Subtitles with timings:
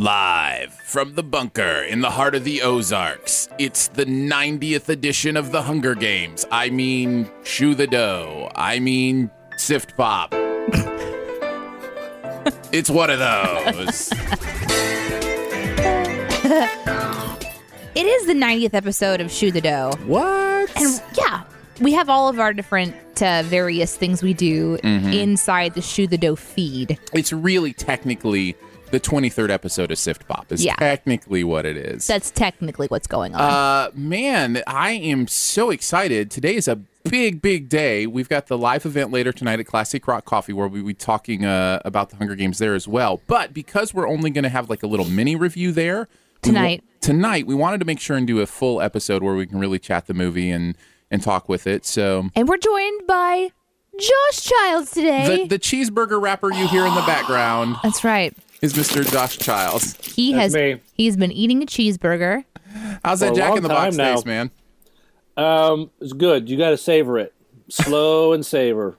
[0.00, 5.50] Live from the bunker in the heart of the Ozarks, it's the 90th edition of
[5.50, 6.46] the Hunger Games.
[6.52, 8.48] I mean, Shoe the Dough.
[8.54, 10.32] I mean, Sift Pop.
[12.72, 14.10] it's one of those.
[17.96, 19.90] It is the 90th episode of Shoe the Dough.
[20.06, 20.70] what?
[20.76, 21.42] And yeah,
[21.80, 26.18] we have all of our different uh, various things we do inside the Shoe the
[26.18, 27.00] Dough feed.
[27.12, 28.54] It's really technically
[28.90, 30.74] the 23rd episode of Sift Pop, is Yeah.
[30.76, 32.06] technically what it is.
[32.06, 33.40] That's technically what's going on.
[33.40, 36.30] Uh, man, I am so excited.
[36.30, 38.06] Today is a big, big day.
[38.06, 41.44] We've got the live event later tonight at Classic Rock Coffee where we'll be talking
[41.44, 43.20] uh, about the Hunger Games there as well.
[43.26, 46.08] But because we're only going to have like a little mini review there
[46.44, 46.84] we wa- Tonight.
[47.00, 49.78] tonight, we wanted to make sure and do a full episode where we can really
[49.80, 50.76] chat the movie and
[51.10, 51.84] and talk with it.
[51.84, 53.50] So and we're joined by
[53.98, 55.42] Josh Childs today.
[55.44, 58.36] the the cheeseburger wrapper you hear in the background That's right.
[58.60, 59.10] Is Mr.
[59.10, 59.96] Josh Childs.
[60.14, 60.80] He That's has me.
[60.94, 62.44] he's been eating a cheeseburger.
[63.04, 64.14] How's that Jack in the Box now.
[64.14, 64.50] taste, man?
[65.36, 66.48] Um, it's good.
[66.48, 67.32] You got to savor it,
[67.68, 68.96] slow and savor.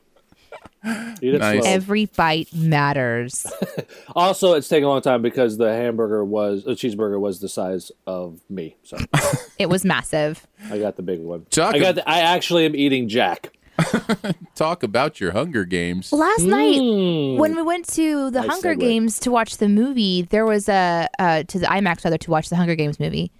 [1.21, 1.61] Eat it Nice.
[1.63, 1.71] slow.
[1.71, 3.45] Every bite matters.
[4.15, 7.91] also, it's taking a long time because the hamburger was, the cheeseburger was the size
[8.07, 8.77] of me.
[8.83, 8.97] So
[9.59, 10.47] it was massive.
[10.71, 11.45] I got the big one.
[11.51, 11.95] Chuck- I got.
[11.95, 13.51] The, I actually am eating Jack.
[14.55, 16.11] Talk about your Hunger Games.
[16.11, 18.79] Last night when we went to the Nice Hunger segue.
[18.79, 22.49] Games to watch the movie, there was a uh, to the IMAX rather to watch
[22.49, 23.31] the Hunger Games movie.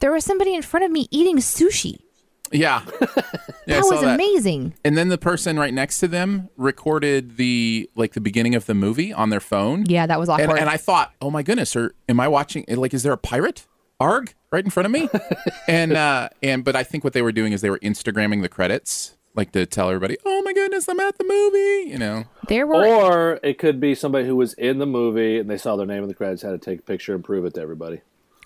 [0.00, 1.98] There was somebody in front of me eating sushi.
[2.52, 2.82] Yeah.
[3.66, 4.72] Yeah, That saw was amazing.
[4.82, 8.72] And then the person right next to them recorded the like the beginning of the
[8.72, 9.84] movie on their phone.
[9.86, 10.48] Yeah, that was awkward.
[10.48, 12.64] And, and I thought, oh my goodness, or am I watching?
[12.66, 13.66] Like, is there a pirate?
[14.00, 15.06] Arg right in front of me.
[15.68, 18.48] and uh, and but I think what they were doing is they were Instagramming the
[18.48, 21.90] credits, like to tell everybody, oh my goodness, I'm at the movie.
[21.90, 22.24] You know.
[22.48, 25.76] there were Or it could be somebody who was in the movie and they saw
[25.76, 28.00] their name in the credits, had to take a picture and prove it to everybody.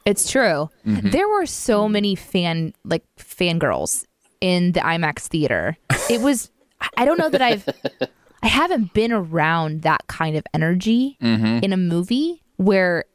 [0.04, 0.68] It's true.
[0.86, 1.10] Mm-hmm.
[1.10, 4.04] There were so many fan like fangirls
[4.40, 5.76] in the IMAX theater.
[6.10, 6.50] It was
[6.96, 7.68] I don't know that I've
[8.42, 11.64] I haven't been around that kind of energy Mm-hmm.
[11.64, 13.06] in a movie where like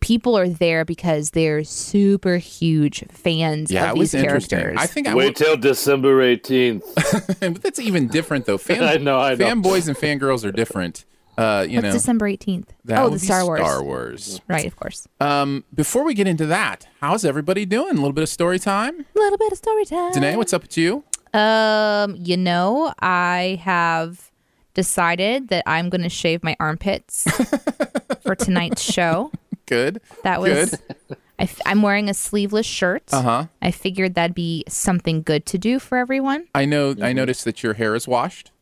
[0.00, 4.58] people are there because they're super huge fans Yeah, of it was these interesting.
[4.58, 4.82] characters.
[4.82, 7.40] I think I Wait would, till December 18th.
[7.52, 8.58] but that's even different though.
[8.58, 9.44] Fan, I know, I know.
[9.46, 11.04] Fanboys and fangirls are different.
[11.36, 12.66] Uh, you What's know, December 18th?
[12.90, 13.60] oh, the Star Wars.
[13.60, 14.40] Star Wars.
[14.48, 15.06] Right, of course.
[15.20, 17.90] Um, before we get into that, how's everybody doing?
[17.92, 19.06] A little bit of story time.
[19.14, 20.12] A little bit of story time.
[20.12, 21.04] Danae, what's up with you?
[21.32, 24.32] Um, you know, I have
[24.74, 27.24] decided that I'm going to shave my armpits
[28.22, 29.30] for tonight's show.
[29.68, 30.00] Good.
[30.24, 30.70] That was.
[31.08, 31.16] Good.
[31.38, 33.04] I am wearing a sleeveless shirt.
[33.12, 33.46] Uh huh.
[33.62, 36.46] I figured that'd be something good to do for everyone.
[36.54, 36.94] I know.
[37.00, 38.50] I noticed that your hair is washed.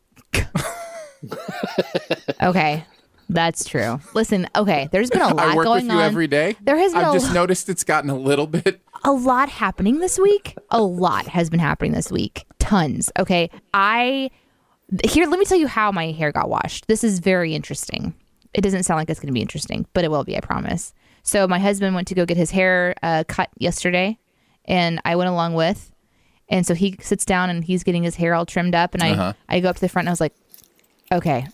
[2.42, 2.84] Okay,
[3.28, 3.98] that's true.
[4.14, 6.04] Listen, okay, there's been a lot I work going with you on.
[6.04, 6.56] every day.
[6.60, 8.80] There has been I've a just lo- noticed it's gotten a little bit.
[9.04, 10.54] a lot happening this week.
[10.70, 12.44] A lot has been happening this week.
[12.58, 13.10] Tons.
[13.18, 13.50] Okay.
[13.72, 14.30] I
[15.04, 16.86] here let me tell you how my hair got washed.
[16.86, 18.14] This is very interesting.
[18.56, 20.94] It doesn't sound like it's going to be interesting, but it will be, I promise.
[21.22, 24.18] So my husband went to go get his hair uh, cut yesterday,
[24.64, 25.92] and I went along with.
[26.48, 29.10] And so he sits down and he's getting his hair all trimmed up, and I
[29.10, 29.32] Uh-huh.
[29.48, 30.34] I go up to the front and I was like,
[31.12, 31.46] okay,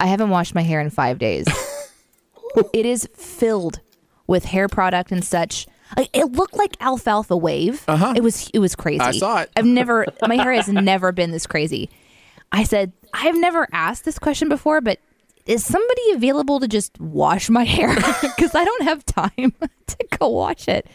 [0.00, 1.46] I haven't washed my hair in five days.
[2.72, 3.80] it is filled
[4.26, 5.66] with hair product and such.
[5.96, 7.84] Like, It looked like alfalfa wave.
[7.88, 8.14] Uh-huh.
[8.16, 9.00] It was it was crazy.
[9.00, 9.50] I saw it.
[9.56, 11.90] I've never my hair has never been this crazy.
[12.52, 14.98] I said I've never asked this question before, but
[15.46, 19.52] is somebody available to just wash my hair because I don't have time
[19.86, 20.86] to go wash it.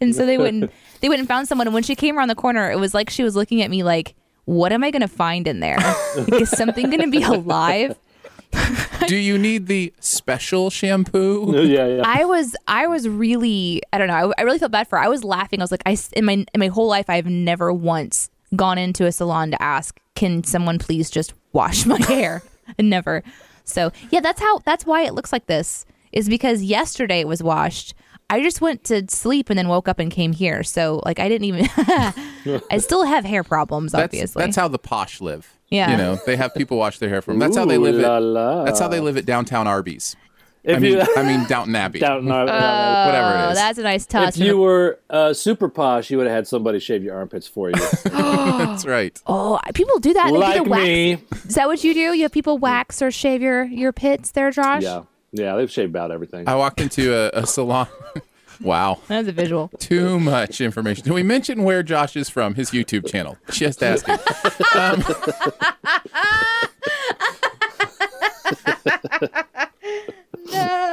[0.00, 0.70] And so they went and
[1.00, 1.66] they went and found someone.
[1.66, 3.82] And when she came around the corner, it was like she was looking at me
[3.82, 4.14] like,
[4.44, 5.76] "What am I going to find in there?
[6.16, 7.96] Like, is something going to be alive?"
[9.06, 11.52] Do you need the special shampoo?
[11.66, 12.02] yeah, yeah.
[12.04, 15.04] I was I was really I don't know I, I really felt bad for her.
[15.04, 15.60] I was laughing.
[15.60, 18.78] I was like I s- in my in my whole life I've never once gone
[18.78, 22.42] into a salon to ask can someone please just wash my hair
[22.78, 23.22] and never.
[23.68, 27.42] So yeah, that's how that's why it looks like this is because yesterday it was
[27.42, 27.94] washed.
[28.30, 30.62] I just went to sleep and then woke up and came here.
[30.62, 31.68] So like I didn't even
[32.70, 34.42] I still have hair problems That's, obviously.
[34.42, 35.58] that's how the posh live.
[35.70, 35.90] Yeah.
[35.90, 37.38] You know, they have people wash their hair from.
[37.38, 38.22] That's how they live la at.
[38.22, 38.64] la.
[38.64, 40.16] That's how they live at downtown Arby's.
[40.68, 41.98] If I mean, you, I mean Downton Abbey.
[41.98, 42.50] Downton Abbey.
[42.50, 44.36] whatever it oh, that's a nice touch.
[44.36, 47.70] if you were uh, super posh, you would have had somebody shave your armpits for
[47.70, 47.76] you.
[48.04, 49.18] That's right.
[49.26, 50.26] oh, people do that.
[50.26, 51.12] They do like wax me.
[51.46, 52.12] Is that what you do?
[52.12, 54.82] You have people wax or shave your your pits there, Josh?
[54.82, 55.04] Yeah.
[55.32, 56.46] Yeah, they've shaved about everything.
[56.46, 57.88] I walked into a, a salon.
[58.60, 58.98] wow.
[59.08, 59.68] That's a visual.
[59.78, 61.04] Too much information.
[61.04, 62.54] Can we mention where Josh is from?
[62.54, 63.38] His YouTube channel.
[63.50, 64.18] Just asking.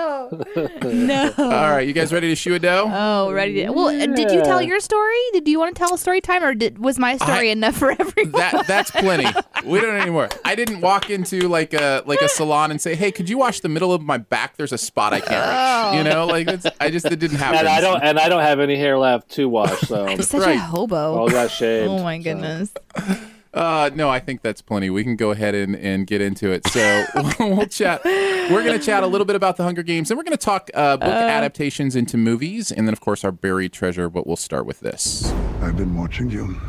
[0.06, 0.30] No.
[0.84, 1.34] no.
[1.38, 2.90] All right, you guys ready to shoe a dough?
[2.92, 3.70] Oh, ready to.
[3.72, 5.18] Well, uh, did you tell your story?
[5.34, 7.78] Did you want to tell a story time, or did, was my story I- enough
[7.78, 8.32] for everyone?
[8.34, 9.26] that that's plenty.
[9.66, 10.30] We don't anymore.
[10.44, 13.62] I didn't walk into like a like a salon and say, "Hey, could you wash
[13.62, 14.58] the middle of my back?
[14.58, 17.60] There's a spot I can't reach." You know, like it's, I just it didn't happen.
[17.60, 20.42] and I don't and I don't have any hair left to wash, so I'm such
[20.42, 20.58] right.
[20.58, 21.16] a hobo.
[21.16, 21.90] all got shaved.
[21.90, 23.18] oh my so.
[23.56, 23.94] Goodness.
[23.94, 24.90] Uh, no, I think that's plenty.
[24.90, 26.68] We can go ahead and, and get into it.
[26.68, 27.06] So
[27.40, 28.02] we'll chat.
[28.04, 30.44] We're going to chat a little bit about the Hunger Games, and we're going to
[30.44, 34.10] talk uh, book adaptations into movies, and then of course our buried treasure.
[34.10, 35.32] But we'll start with this.
[35.62, 36.60] I've been watching you,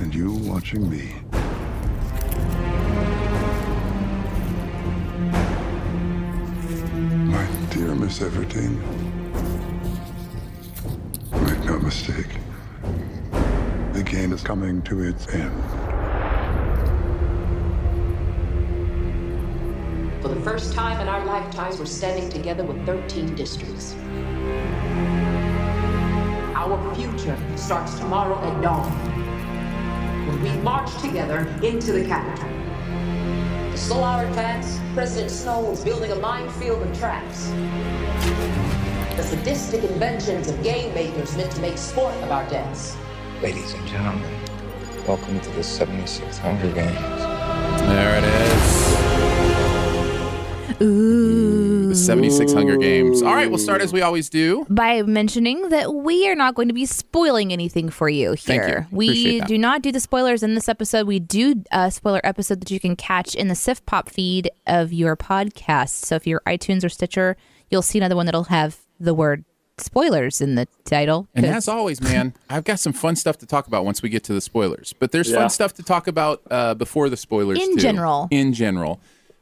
[0.00, 1.14] and you watching me.
[7.30, 8.78] My dear Miss Everdeen,
[11.42, 12.28] make no mistake,
[13.94, 15.54] the game is coming to its end.
[20.20, 23.94] For the first time in our lifetimes, we're standing together with 13 districts.
[26.56, 28.90] Our future starts tomorrow at dawn
[30.26, 32.48] when we march together into the Capitol.
[33.70, 37.50] The our advance, President Snow is building a minefield of traps.
[39.16, 42.96] The sadistic inventions of game makers meant to make sport of our deaths.
[43.42, 44.22] Ladies and gentlemen,
[45.06, 47.20] welcome to the 76th Hunger Games.
[47.80, 48.94] There it is.
[50.82, 51.88] Ooh.
[51.88, 53.22] The 76 Hunger Games.
[53.22, 54.64] All right, we'll start as we always do.
[54.70, 58.66] By mentioning that we are not going to be spoiling anything for you Thank you.
[58.68, 58.88] here.
[58.90, 59.48] We that.
[59.48, 61.06] do not do the spoilers in this episode.
[61.06, 64.92] We do a spoiler episode that you can catch in the Sift Pop feed of
[64.92, 66.04] your podcast.
[66.04, 67.36] So if you're iTunes or Stitcher,
[67.70, 69.44] you'll see another one that'll have the word
[69.78, 71.28] spoilers in the title.
[71.34, 74.24] And as always, man, I've got some fun stuff to talk about once we get
[74.24, 74.92] to the spoilers.
[74.98, 75.38] But there's Yeah.
[75.38, 77.58] fun stuff to talk about uh, before the spoilers.
[77.58, 77.80] In too.
[77.82, 78.28] general.
[78.30, 79.00] In general.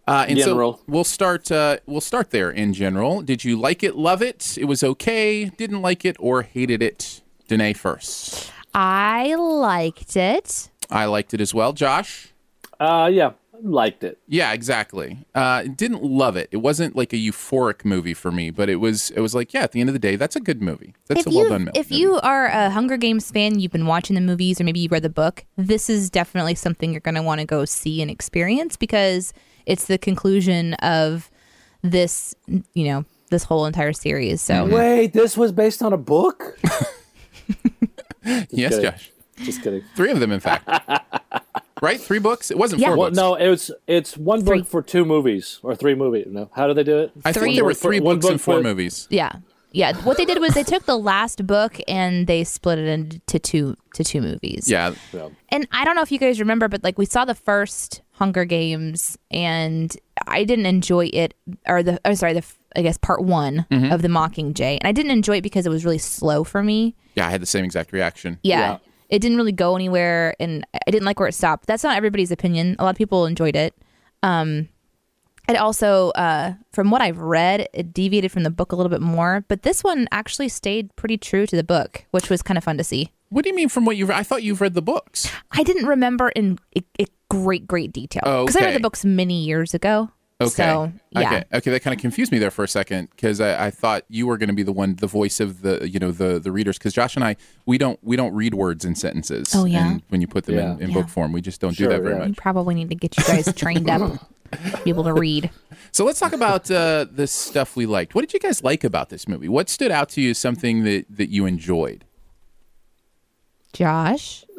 [0.09, 0.79] Uh, and General.
[0.79, 1.53] so we'll start.
[1.53, 2.51] Uh, we'll start there.
[2.51, 3.95] In general, did you like it?
[3.95, 4.59] Love it?
[4.59, 5.45] It was okay.
[5.45, 7.23] Didn't like it or hated it?
[7.47, 8.51] Danae first.
[8.75, 10.71] I liked it.
[10.91, 11.73] I liked it as well.
[11.73, 12.33] Josh.
[12.81, 14.19] Uh, yeah, liked it.
[14.27, 15.25] Yeah, exactly.
[15.35, 16.49] Uh, didn't love it.
[16.51, 19.11] It wasn't like a euphoric movie for me, but it was.
[19.11, 19.63] It was like, yeah.
[19.63, 20.95] At the end of the day, that's a good movie.
[21.07, 21.79] That's if a well you done movie.
[21.79, 24.89] if you are a Hunger Games fan, you've been watching the movies, or maybe you
[24.89, 25.45] read the book.
[25.57, 29.33] This is definitely something you're going to want to go see and experience because
[29.67, 31.31] it's the conclusion of
[31.83, 32.35] this,
[32.75, 34.41] you know, this whole entire series.
[34.41, 36.59] So Wait, this was based on a book?
[38.25, 38.83] yes, kidding.
[38.83, 39.11] Josh.
[39.39, 39.83] Just kidding.
[39.97, 40.69] Three of them, in fact.
[41.83, 42.01] right?
[42.01, 42.51] Three books.
[42.51, 42.89] It wasn't Yeah.
[42.89, 43.17] four Well, books.
[43.17, 44.61] no, it's it's one Three.
[44.61, 46.27] book for two movies or three movies.
[46.31, 47.13] No, how do they do it?
[47.25, 49.07] I Three- think there were three one books and four for- movies.
[49.11, 49.33] yeah,
[49.73, 49.93] yeah.
[50.05, 53.77] What they did was they took the last book and they split it into two
[53.95, 54.71] to two movies.
[54.71, 54.95] Yeah.
[55.51, 58.45] and I don't know if you guys remember, but like we saw the first Hunger
[58.45, 59.95] Games, and
[60.29, 61.35] I didn't enjoy it,
[61.67, 62.45] or the oh sorry, the
[62.77, 63.93] I guess part one Mm-hmm.
[63.93, 66.95] of the Mockingjay, and I didn't enjoy it because it was really slow for me.
[67.17, 68.39] Yeah, I had the same exact reaction.
[68.43, 68.59] Yeah.
[68.61, 68.79] Yeah.
[69.13, 71.67] It didn't really go anywhere, and I didn't like where it stopped.
[71.67, 72.77] That's not everybody's opinion.
[72.79, 73.75] A lot of people enjoyed it.
[74.23, 74.71] Um,
[75.51, 79.03] it also, uh, from what I've read, it deviated from the book a little bit
[79.03, 82.65] more, but this one actually stayed pretty true to the book, which was kind of
[82.65, 83.11] fun to see.
[83.29, 85.31] What do you mean from what you've I thought you've read the books.
[85.51, 89.05] I didn't remember in i i great, great detail Oh, because I read the books
[89.05, 90.11] many years ago.
[90.45, 90.53] Okay.
[90.55, 91.21] So yeah.
[91.27, 91.45] Okay.
[91.55, 91.71] Okay.
[91.71, 94.37] That kind of confused me there for a second because I, I thought you were
[94.39, 96.79] going to be the one, the voice of the, you know, the the readers.
[96.79, 99.55] Because Josh and I, we don't we don't read words in sentences.
[99.55, 99.93] Oh, yeah?
[99.93, 100.73] And when you put them Yeah.
[100.75, 100.95] in, in Yeah.
[100.95, 102.23] book form, we just don't Sure, do that very yeah.
[102.23, 102.37] We much.
[102.39, 104.31] probably need to get you guys trained up,
[104.85, 105.51] be able to read.
[105.91, 108.15] So let's talk about uh, the stuff we liked.
[108.15, 109.49] What did you guys like about this movie?
[109.49, 110.35] What stood out to you?
[110.35, 112.05] Something that that you enjoyed?
[113.73, 114.45] Josh,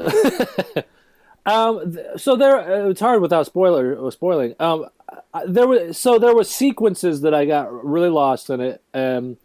[1.46, 4.56] Um, th- so there, uh, it's hard without spoiler or spoiling.
[4.62, 5.03] Um, I-
[5.48, 9.38] there was so there were sequences that I got really lost in it, um,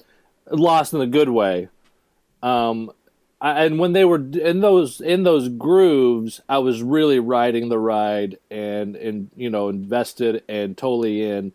[0.51, 1.69] lost in a good way.
[2.43, 2.93] Um,
[3.41, 7.79] I, and when they were in those in those grooves, I was really riding the
[7.79, 11.53] ride and and you know invested and totally in.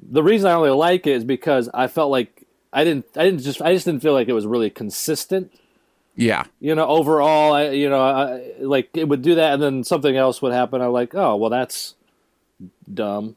[0.00, 3.42] The reason I only like it is because I felt like I didn't I didn't
[3.42, 5.52] just I just didn't feel like it was really consistent
[6.16, 6.44] Yeah.
[6.60, 10.16] you know, overall, I, you know, I, like it would do that, and then something
[10.16, 10.82] else would happen.
[10.82, 11.94] I'm like, oh, well, that's
[12.92, 13.36] dumb,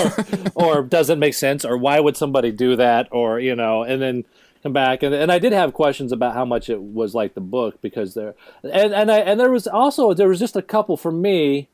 [0.54, 4.24] or doesn't make sense, or why would somebody do that, or you know, and then
[4.62, 7.40] come back, and and I did have questions about how much it was like the
[7.40, 10.96] book because there, and and I and there was also there was just a couple
[10.96, 11.68] for me,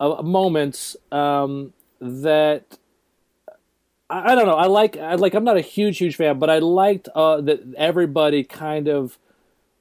[0.00, 2.78] uh, moments um, that
[4.10, 4.56] I, I don't know.
[4.56, 7.74] I like I like I'm not a huge huge fan, but I liked uh, that
[7.76, 9.18] everybody kind of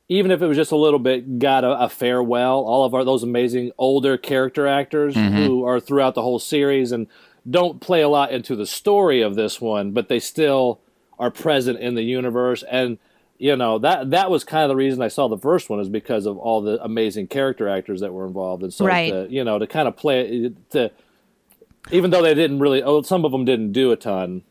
[0.10, 2.60] even if it was just a little bit got a, a farewell.
[2.60, 5.36] All of our those amazing older character actors mm-hmm.
[5.36, 7.08] who are throughout the whole series and
[7.50, 10.80] don't play a lot into the story of this one, but they still
[11.20, 12.98] are present in the universe and
[13.38, 15.90] you know that that was kind of the reason I saw the first one is
[15.90, 19.12] because of all the amazing character actors that were involved and so Right.
[19.12, 20.92] to, you know to kind of play it to
[21.92, 24.44] even though they didn't really oh some of them didn't do a ton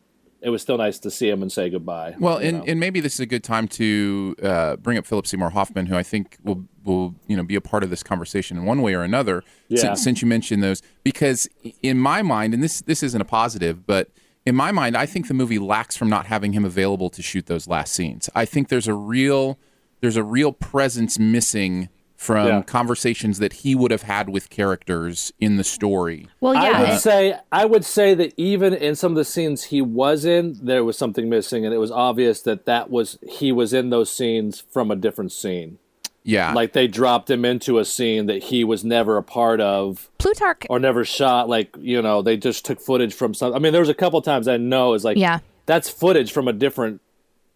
[0.43, 2.65] it was still nice to see him and say goodbye Well, and, know?
[2.67, 5.97] and maybe this is a good time to uh, bring up Philip Seymour Hoffman, who
[5.97, 8.95] I think will will you know be a part of this conversation in one way
[8.95, 9.45] or another.
[9.69, 9.81] Yeah.
[9.81, 11.49] Since, since you mentioned those, because
[11.83, 14.11] in my mind, and this this isn't a positive, but
[14.45, 17.47] in my mind, I think the movie lacks from not having him available to shoot
[17.47, 18.29] those last scenes.
[18.35, 19.59] I think there's a real
[20.01, 21.89] there's a real presence missing
[22.23, 22.63] from Yeah.
[22.63, 26.29] conversations that he would have had with characters in the story.
[26.41, 29.65] well, yeah, I would say I would say that even in some of the scenes
[29.65, 33.51] he was in, there was something missing, and it was obvious that that was he
[33.53, 35.79] was in those scenes from a different scene.
[36.25, 40.09] Yeah, Like they dropped him into a scene that he was never a part of
[40.19, 40.65] Plutarch.
[40.71, 41.49] or never shot.
[41.49, 43.53] Like you know, they just took footage from some.
[43.53, 45.41] I mean, there was a couple times I know is like Yeah.
[45.67, 47.01] that's footage from a different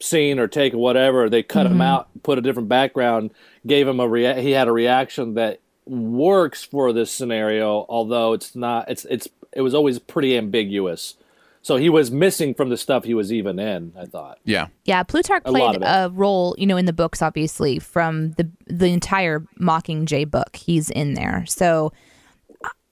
[0.00, 1.28] scene or take or whatever.
[1.30, 1.74] They cut Mm-hmm.
[1.76, 3.30] him out, put a different background,
[3.66, 8.54] gave him a rea- he had a reaction that works for this scenario, although it's
[8.56, 8.90] not.
[8.90, 11.14] It's it's it was always pretty ambiguous.
[11.62, 13.92] So he was missing from the stuff he was even in.
[13.98, 14.38] I thought.
[14.44, 14.68] yeah.
[14.84, 15.84] Yeah, Plutarch played of it.
[15.84, 20.54] a role, you know, in the books, obviously, from the the entire Mockingjay book.
[20.54, 21.44] He's in there.
[21.48, 21.92] So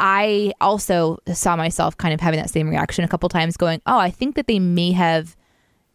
[0.01, 3.99] I also saw myself kind of having that same reaction a couple times, going, "Oh,
[3.99, 5.37] I think that they may have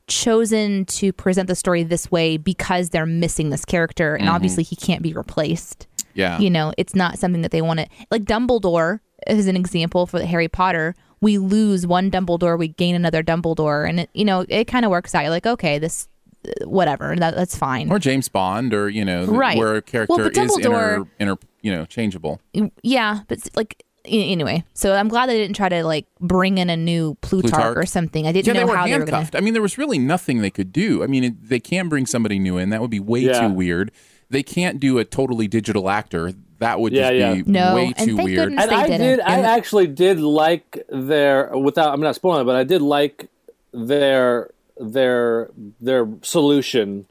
[0.09, 4.75] chosen to present the story this way because they're missing this character, and obviously he
[4.75, 5.87] can't be replaced.
[6.13, 6.37] Yeah.
[6.39, 10.21] You know, it's not something that they want to like Dumbledore is an example for
[10.21, 10.95] Harry Potter.
[11.21, 14.91] We lose one Dumbledore, we gain another Dumbledore, and it, you know it kind of
[14.91, 15.21] works out.
[15.21, 16.07] You're like, okay, this,
[16.47, 17.91] uh, whatever, that, that's fine.
[17.91, 19.57] or James Bond, or you know, Right.
[19.57, 22.41] where a character but is inter, inter, you know, changeable.
[22.83, 26.77] yeah, but like anyway, so I'm glad they didn't try to like bring in a
[26.77, 27.77] new Plutarch, Plutarch.
[27.77, 28.27] or something.
[28.27, 29.35] I didn't Yeah, know they were how they were going handcuffed.
[29.35, 31.03] I mean, there was really nothing they could do.
[31.03, 32.69] I mean, it, they can bring somebody new in.
[32.69, 33.47] That would be way Yeah.
[33.47, 33.91] too weird.
[34.29, 36.33] They can't do a totally digital actor.
[36.59, 37.33] That would Yeah, just yeah.
[37.43, 38.49] be No, way and too weird.
[38.51, 39.01] and they I didn't.
[39.01, 39.19] did.
[39.21, 41.93] I actually did like their without.
[41.93, 43.27] I'm not spoiling it, but I did like
[43.73, 45.49] their their
[45.79, 47.05] their solution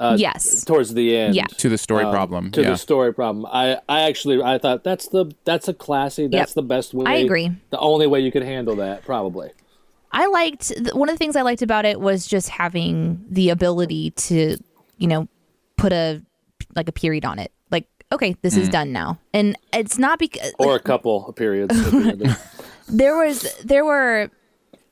[0.00, 0.16] to.
[0.18, 1.34] yes, towards the end.
[1.34, 1.46] Yeah.
[1.58, 2.50] to the story um, problem.
[2.52, 2.70] To yeah.
[2.70, 3.46] the story problem.
[3.46, 6.26] I I actually I thought that's the that's a classy.
[6.26, 6.54] That's Yep.
[6.54, 7.04] the best way.
[7.06, 7.50] I agree.
[7.70, 9.50] The only way you could handle that probably.
[10.12, 14.10] I liked one of the things I liked about it was just having the ability
[14.12, 14.56] to,
[14.98, 15.28] you know,
[15.76, 16.22] put a
[16.74, 17.52] like a period on it.
[17.70, 21.74] Like, okay, this is done now, and it's not because Or a couple of periods.
[22.88, 24.30] there was there were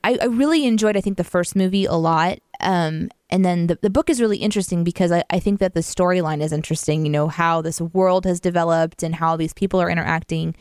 [0.05, 2.39] I, I really enjoyed I think the first movie a lot.
[2.61, 5.81] Um and then the, the book is really interesting because I, I think that the
[5.81, 9.91] storyline is interesting, you know, how this world has developed and how these people are
[9.91, 10.57] interacting.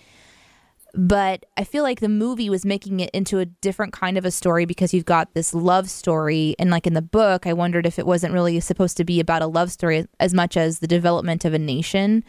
[0.93, 4.31] But I feel like the movie was making it into a different kind of a
[4.31, 6.55] story because you've got this love story.
[6.57, 9.41] And like in the book, I wondered if it wasn't really supposed to be about
[9.41, 12.23] a love story as much as the development of a nation.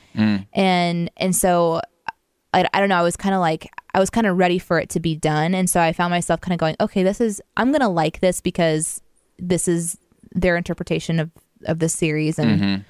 [0.52, 1.80] And and so
[2.52, 2.98] I, I don't know.
[2.98, 5.54] I was kind of like, I was kind of ready for it to be done.
[5.54, 8.20] And so I found myself kind of going, okay, this is, I'm going to like
[8.20, 9.00] this because
[9.38, 9.98] this is
[10.32, 11.30] their interpretation of,
[11.66, 12.38] of the series.
[12.38, 12.82] And mm-hmm.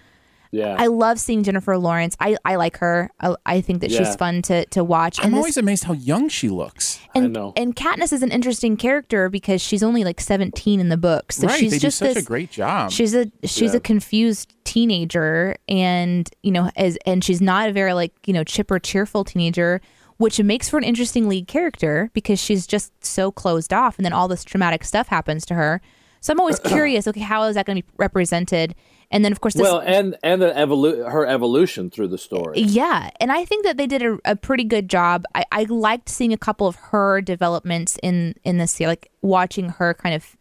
[0.50, 0.76] yeah.
[0.78, 2.16] I love seeing Jennifer Lawrence.
[2.20, 3.10] I, I like her.
[3.20, 3.98] I, I think that Yeah.
[3.98, 5.18] she's fun to, to watch.
[5.20, 7.00] I'm And this- always amazed how young she looks.
[7.14, 7.52] And know.
[7.56, 11.32] and Katniss is an interesting character because she's only like 17 in the book.
[11.32, 12.90] So right, she's they do just such this a great job.
[12.90, 13.78] She's a she's Yeah.
[13.78, 18.44] a confused teenager, and you know, as and she's not a very like you know
[18.44, 19.80] chipper, cheerful teenager,
[20.18, 24.12] which makes for an interesting lead character because she's just so closed off, and then
[24.12, 25.80] all this traumatic stuff happens to her.
[26.20, 27.06] So I'm always curious.
[27.06, 28.74] Okay, how is that going to be represented?
[29.10, 32.60] And then of course, this, well, and and the evolu- her evolution through the story.
[32.60, 35.24] yeah, and I think that they did a, a pretty good job.
[35.34, 39.94] I, I liked seeing a couple of her developments in in this, like watching her
[39.94, 40.36] kind of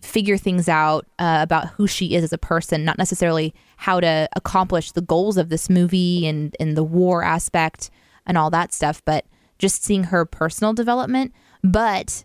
[0.00, 4.28] figure things out uh, about who she is as a person, not necessarily how to
[4.34, 7.90] accomplish the goals of this movie and and the war aspect
[8.26, 9.26] and all that stuff, but
[9.58, 11.32] just seeing her personal development.
[11.62, 12.24] But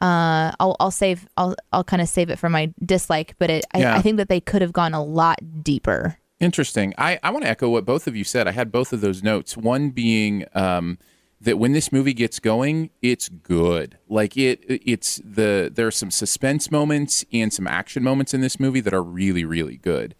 [0.00, 3.64] uh, I'll I'll save I'll I'll kind of save it for my dislike, but it
[3.72, 3.96] I, Yeah.
[3.96, 6.18] I think that they could have gone a lot deeper.
[6.38, 6.92] Interesting.
[6.98, 8.46] I, I want to echo what both of you said.
[8.46, 9.56] I had both of those notes.
[9.56, 10.98] One being um,
[11.40, 13.96] that when this movie gets going, it's good.
[14.06, 18.60] Like it, it's the there are some suspense moments and some action moments in this
[18.60, 20.14] movie that are really, really good.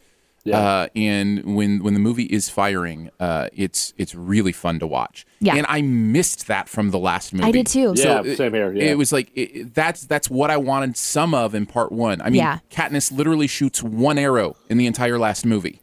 [0.47, 0.59] Yeah.
[0.59, 5.27] Uh, and when when the movie is firing, uh, it's it's really fun to watch.
[5.41, 5.57] Yeah.
[5.57, 7.45] And I missed that from the last movie.
[7.45, 7.93] I did too.
[7.97, 8.85] Yeah, it- same here, yeah.
[8.85, 12.21] It was like it, that's that's what I wanted some of in part one.
[12.23, 12.61] I mean, Yeah.
[12.71, 15.81] Katniss literally shoots one arrow in the entire last movie,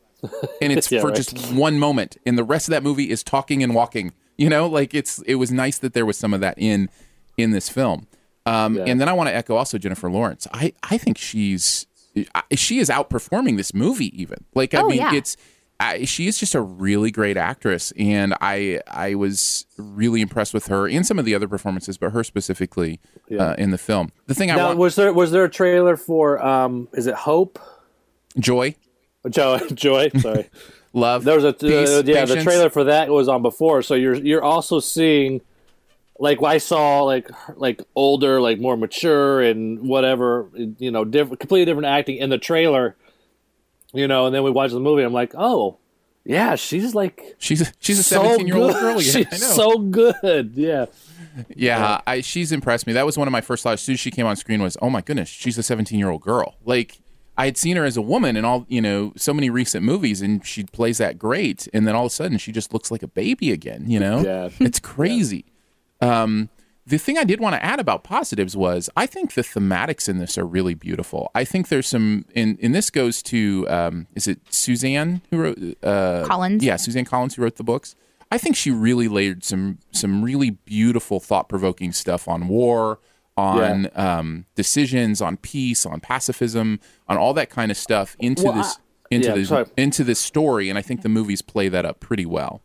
[0.61, 1.15] and it's Yeah, for right.
[1.15, 4.13] just one moment, and the rest of that movie is talking and walking.
[4.37, 6.89] You know, like it's it was nice that there was some of that in
[7.37, 8.07] in this film.
[8.45, 8.83] Um, Yeah.
[8.87, 10.47] And then I want to echo also Jennifer Lawrence.
[10.53, 11.92] I I think she's I-
[12.53, 14.43] she is outperforming this movie even.
[14.53, 15.13] Like I Oh, mean, yeah.
[15.13, 15.35] it's
[15.79, 20.67] I, she is just a really great actress, and I I was really impressed with
[20.67, 22.99] her and some of the other performances, but her specifically
[23.37, 24.11] uh, in the film.
[24.27, 27.15] The thing I Now, want, was there was there a trailer for um is it
[27.15, 27.59] Hope?
[28.39, 28.75] Joy,
[29.29, 30.49] Joy, Joy, sorry.
[30.93, 33.81] love, There was a peace, uh, yeah, the trailer for that was on before.
[33.81, 35.41] So you're you're also seeing
[36.19, 41.65] like I saw like like older, like more mature and whatever, you know, different completely
[41.65, 42.95] different acting in the trailer.
[43.93, 45.03] You know, and then we watch the movie.
[45.03, 45.77] I'm like, oh,
[46.25, 48.95] yeah, she's like She's a, she's a so seventeen year old girl.
[49.01, 49.53] Yeah, she's I know.
[49.53, 50.53] so good.
[50.55, 50.85] Yeah,
[51.55, 52.93] Yeah, I, she's impressed me.
[52.93, 54.77] That was one of my first thoughts as soon as she came on screen was,
[54.81, 56.55] oh my goodness, she's a 17 year old girl.
[56.63, 56.99] Like
[57.37, 60.21] I had seen her as a woman in all, you know, so many recent movies
[60.21, 61.67] and she plays that great.
[61.73, 64.21] And then all of a sudden she just looks like a baby again, you know?
[64.21, 64.49] Yeah.
[64.59, 65.45] It's crazy.
[66.03, 66.49] Um,
[66.85, 70.17] the thing I did want to add about positives was I think the thematics in
[70.17, 71.31] this are really beautiful.
[71.33, 75.59] I think there's some, and, and this goes to, um, is it Suzanne who wrote?
[75.81, 76.61] Uh, Collins.
[76.63, 77.95] Yeah, Suzanne Collins who wrote the books.
[78.31, 82.99] I think she really layered some some really beautiful, thought provoking stuff on war,
[83.37, 88.53] on um, decisions, on peace, on pacifism, on all that kind of stuff into Well,
[88.55, 88.79] this I-
[89.15, 89.65] into yeah, this sorry.
[89.77, 92.61] into this story, and I think the movies play that up pretty well.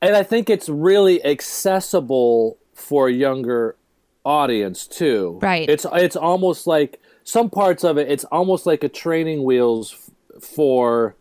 [0.00, 3.76] and I think it's really accessible for a younger
[4.24, 5.38] audience too.
[5.40, 5.68] Right.
[5.68, 8.10] It's it's almost like some parts of it.
[8.10, 11.14] It's almost like a training wheels f- for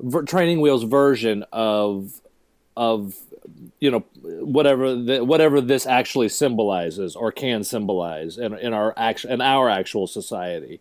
[0.00, 2.20] ver- training wheels version of
[2.76, 3.16] of
[3.80, 9.24] you know whatever the, whatever this actually symbolizes or can symbolize in in our act
[9.24, 10.80] in our actual society.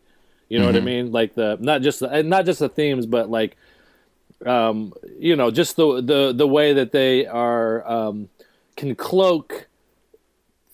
[0.50, 1.14] You know what I mean?
[1.14, 3.56] Like the not just the not just the themes, but like
[4.46, 8.30] um, you know, just the the the way that they are um,
[8.76, 9.68] can cloak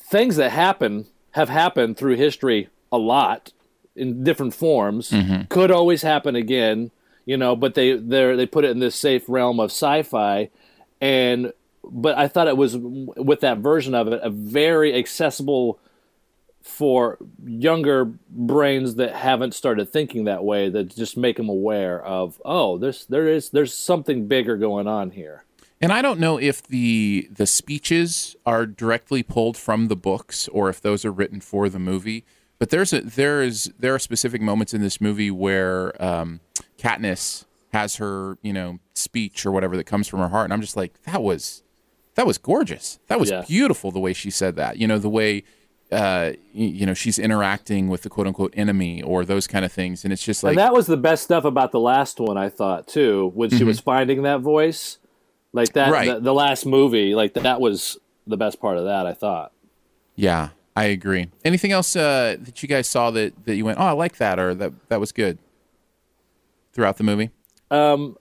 [0.08, 3.52] things that happen have happened through history a lot
[3.96, 5.12] in different forms.
[5.12, 5.44] Mm-hmm.
[5.50, 6.92] Could always happen again,
[7.26, 10.50] you know, but they they they put it in this safe realm of sci-fi,
[11.02, 15.80] and but I thought it was with that version of it a very accessible
[16.62, 22.42] for younger brains that haven't started thinking that way that just make them aware of
[22.44, 25.46] oh there's there is there's something bigger going on here
[25.80, 30.70] And I don't know if the the speeches are directly pulled from the books or
[30.70, 32.26] if those are written for the movie.
[32.60, 36.40] But there's a there is there are specific moments in this movie where um,
[36.80, 40.62] Katniss has her you know speech or whatever that comes from her heart, and I'm
[40.62, 41.62] just like that was
[42.16, 42.98] that was gorgeous.
[43.08, 43.44] That was Yeah.
[43.48, 44.78] beautiful the way she said that.
[44.78, 45.44] You know the way
[45.92, 50.04] uh, you know she's interacting with the quote unquote enemy or those kind of things,
[50.04, 52.50] and it's just like and that was the best stuff about the last one i
[52.50, 54.98] thought too when she was finding that voice
[55.54, 56.08] like that Right.
[56.14, 59.52] the, the last movie like that was the best part of that i thought
[60.16, 61.30] Yeah, I agree.
[61.44, 64.38] Anything else uh, that you guys saw that, that you went, oh, I like that,
[64.38, 65.40] or that that was good
[66.74, 67.32] throughout the movie?
[67.72, 68.16] Um.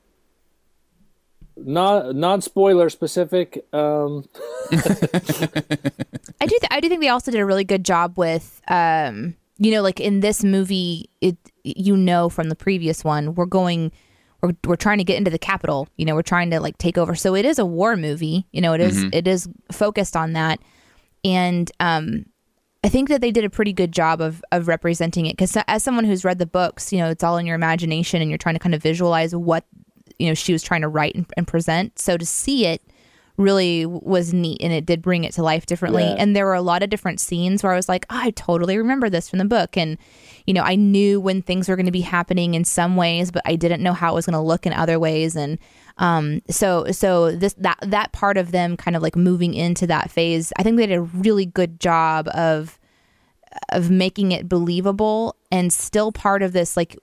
[1.58, 4.24] Non non spoiler specific um
[4.72, 6.58] I do.
[6.58, 9.80] Th- I do think they also did a really good job with, um, you know,
[9.82, 13.90] like in this movie, it you know from the previous one, we're going,
[14.42, 15.88] we're we're trying to get into the Capitol.
[15.96, 17.14] You know, we're trying to like take over.
[17.14, 18.46] So it is a war movie.
[18.52, 20.60] You know, it is- it is focused on that,
[21.24, 22.26] and um,
[22.84, 25.32] I think that they did a pretty good job of of representing it.
[25.36, 28.30] Because as someone who's read the books, you know, it's all in your imagination, and
[28.30, 29.64] you're trying to kind of visualize what
[30.18, 31.98] you know she was trying to write and, and present.
[31.98, 32.82] So to see it
[33.36, 36.04] really was neat and it did bring it to life differently.
[36.04, 36.16] Yeah.
[36.18, 38.78] and there were a lot of different scenes where i was like oh, i totally
[38.78, 39.76] remember this from the book.
[39.76, 39.98] And
[40.46, 43.42] you know i knew when things were going to be happening in some ways but
[43.44, 45.36] i didn't know how it was going to look in other ways.
[45.36, 45.58] And
[45.98, 50.10] um so so this that that part of them kind of like moving into that
[50.10, 52.78] phase i think they did a really good job of
[53.70, 56.96] of making it believable and still part of this like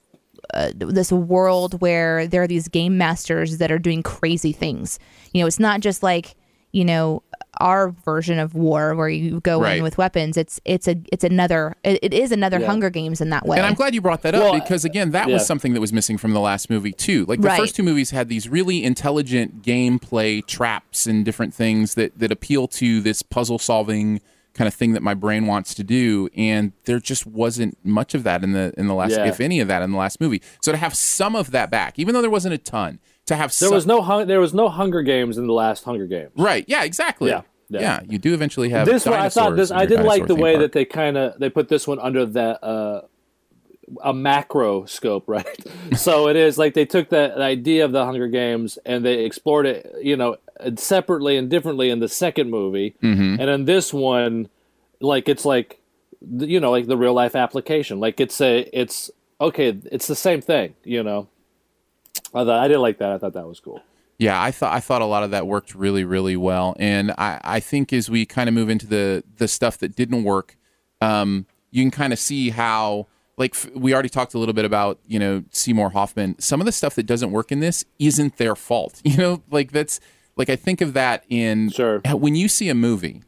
[0.54, 5.00] uh, this world where there are these game masters that are doing crazy things.
[5.34, 6.36] You know, it's not just like
[6.72, 7.22] you know
[7.60, 9.78] our version of war where you go Right.
[9.78, 10.38] in with weapons.
[10.38, 12.66] It's it's a it's another it, it is another Yeah.
[12.66, 13.58] Hunger Games in that way.
[13.58, 15.36] And I'm glad you brought that up Well, because again, that yeah.
[15.36, 17.26] was something that was missing from the last movie too.
[17.28, 17.60] Like the Right.
[17.60, 22.68] first two movies had these really intelligent gameplay traps and different things that that appeal
[22.70, 24.20] to this puzzle solving
[24.54, 28.24] kind of thing that my brain wants to do and there just wasn't much of
[28.24, 29.26] that in the in the last Yeah.
[29.28, 30.42] if any of that in the last movie.
[30.62, 33.50] So to have some of that back, even though there wasn't a ton, to have
[33.58, 36.32] There some, was no hun- there was no Hunger Games in the last Hunger Games.
[36.38, 36.66] Right.
[36.68, 37.30] Yeah, exactly.
[37.32, 37.80] Yeah, yeah.
[37.82, 40.54] Yeah, you do eventually have this one I thought this I did like the way
[40.54, 40.62] park.
[40.63, 43.02] that they kind of they put this one under that uh
[44.04, 45.46] a macro scope right
[45.96, 49.66] so it is like they took the idea of the hunger games and they explored
[49.66, 50.38] it you know
[50.76, 53.39] separately and differently in the second movie Mm-hmm.
[53.39, 54.49] and in this one
[54.99, 55.80] like it's like
[56.39, 60.39] you know like the real life application like it's a it's okay it's the same
[60.41, 61.28] thing you know
[62.34, 63.82] I, thought, I did like that i thought that was cool
[64.17, 67.41] Yeah, I thought I thought a lot of that worked really, really well, and I,
[67.43, 70.56] I think as we kind of move into the the stuff that didn't work,
[71.02, 74.99] um, you can kind of see how like we already talked a little bit about
[75.08, 76.36] you know Seymour Hoffman.
[76.39, 79.02] Some of the stuff that doesn't work in this isn't their fault.
[79.04, 79.99] You know, like that's
[80.36, 82.00] like I think of that in Sure.
[82.06, 83.22] when you see a movie.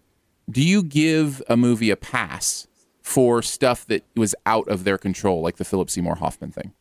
[0.49, 2.67] Do you give a movie a pass
[3.01, 6.71] for stuff that was out of their control, like the Philip Seymour Hoffman thing?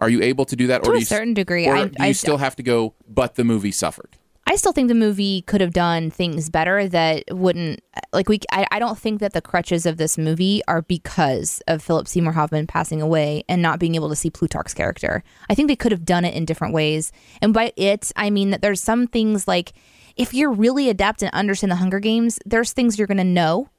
[0.00, 1.84] Are you able to do that, To or a do you, certain degree, or I-
[1.84, 2.94] do you I- still have to go?
[3.08, 4.16] But the movie suffered.
[4.46, 8.40] I still think the movie could have done things better that wouldn't like we.
[8.52, 12.32] I, I don't think that the crutches of this movie are because of Philip Seymour
[12.32, 15.24] Hoffman passing away and not being able to see Plutarch's character.
[15.48, 17.10] I think they could have done it in different ways.
[17.40, 19.72] And by it, I mean that there's some things like
[20.16, 23.70] if you're really adept and understand the Hunger Games, there's things you're going to know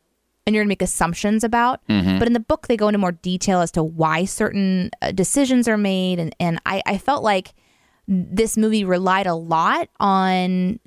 [0.46, 1.82] and you're going to make assumptions about.
[2.20, 5.68] But in the book, they go into more detail as to why certain uh, decisions
[5.68, 6.20] are made.
[6.20, 7.54] And, and I, I felt like
[8.08, 10.80] this movie relied a lot on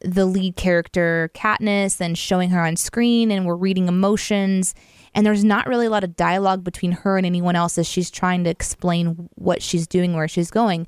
[0.00, 4.74] the lead character, Katniss, and showing her on screen, and we're reading emotions.
[5.14, 8.10] And there's not really a lot of dialogue between her and anyone else as she's
[8.10, 10.86] trying to explain what she's doing, where she's going.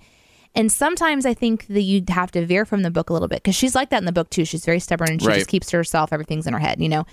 [0.54, 3.36] And sometimes I think that you'd have to veer from the book a little bit
[3.42, 4.44] because she's like that in the book too.
[4.44, 5.36] She's very stubborn and she Right.
[5.36, 6.12] just keeps to herself.
[6.12, 7.06] Everything's in her head, you know.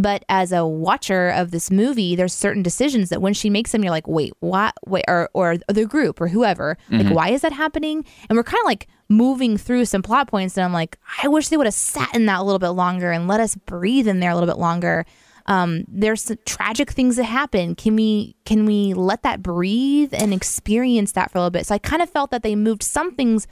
[0.00, 3.82] But as a watcher of this movie, there's certain decisions that when she makes them,
[3.82, 4.74] you're like, wait, what?
[4.86, 8.04] Wait, or or the group or whoever, like, why is that happening?
[8.28, 11.48] And we're kind of like moving through some plot points, and I'm like, I wish
[11.48, 14.20] they would have sat in that a little bit longer and let us breathe in
[14.20, 15.04] there a little bit longer.
[15.46, 17.74] Um, there's tragic things that happen.
[17.74, 21.66] Can we can we let that breathe and experience that for a little bit?
[21.66, 23.48] So I kind of felt that they moved some things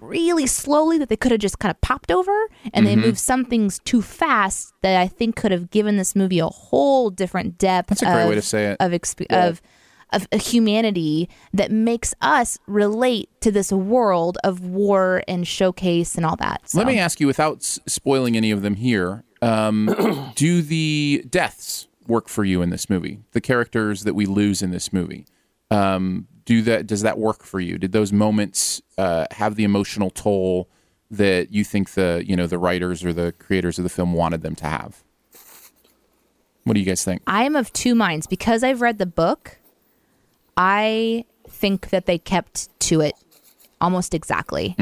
[0.00, 3.44] really slowly that they could have just kind of popped over and they moved some
[3.44, 7.88] things too fast that I think could have given this movie a whole different depth
[7.88, 8.76] That's a great of, way to say it.
[8.80, 9.60] of exp- of
[10.12, 16.24] of a humanity that makes us relate to this world of war and showcase and
[16.24, 16.60] all that.
[16.68, 16.78] So.
[16.78, 21.88] Let me ask you, without s- spoiling any of them here, um, do the deaths
[22.06, 23.18] work for you in this movie?
[23.32, 25.26] The characters that we lose in this movie,
[25.72, 26.86] um, do that?
[26.86, 27.76] Does that work for you?
[27.76, 30.68] Did those moments uh, have the emotional toll
[31.10, 34.42] that you think the you know the writers or the creators of the film wanted
[34.42, 35.04] them to have?
[36.64, 37.22] What do you guys think?
[37.26, 39.58] I am of two minds because I've read the book.
[40.56, 43.14] I think that they kept to it
[43.80, 44.74] almost exactly.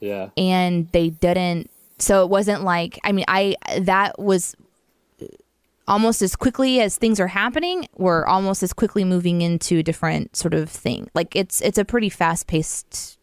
[0.00, 4.56] yeah and they didn't so it wasn't like i mean i that was
[5.88, 10.36] almost as quickly as things are happening we're almost as quickly moving into a different
[10.36, 13.18] sort of thing like it's it's a pretty fast paced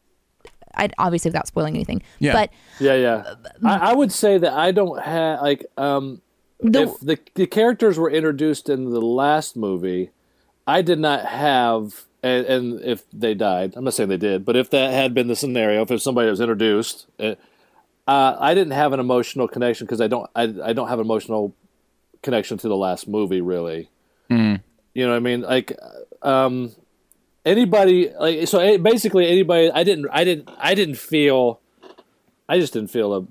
[0.75, 2.33] i obviously without spoiling anything Yeah.
[2.33, 3.33] but Yeah, yeah.
[3.63, 6.21] I, I would say that I don't have like um
[6.61, 10.11] The- if the the characters were introduced in the last movie,
[10.67, 14.57] I did not have and, and if they died, I'm not saying they did, but
[14.57, 17.35] if that had been the scenario, if somebody was introduced, uh,
[18.05, 21.05] uh, I didn't have an emotional connection because I don't I, I don't have an
[21.05, 21.55] emotional
[22.21, 23.89] connection to the last movie really.
[24.29, 25.41] You know what I mean?
[25.41, 25.77] Like
[26.21, 26.71] um
[27.45, 31.61] anybody like so eh, basically anybody I didn't I didn't I didn't feel
[32.47, 33.25] I just didn't feel a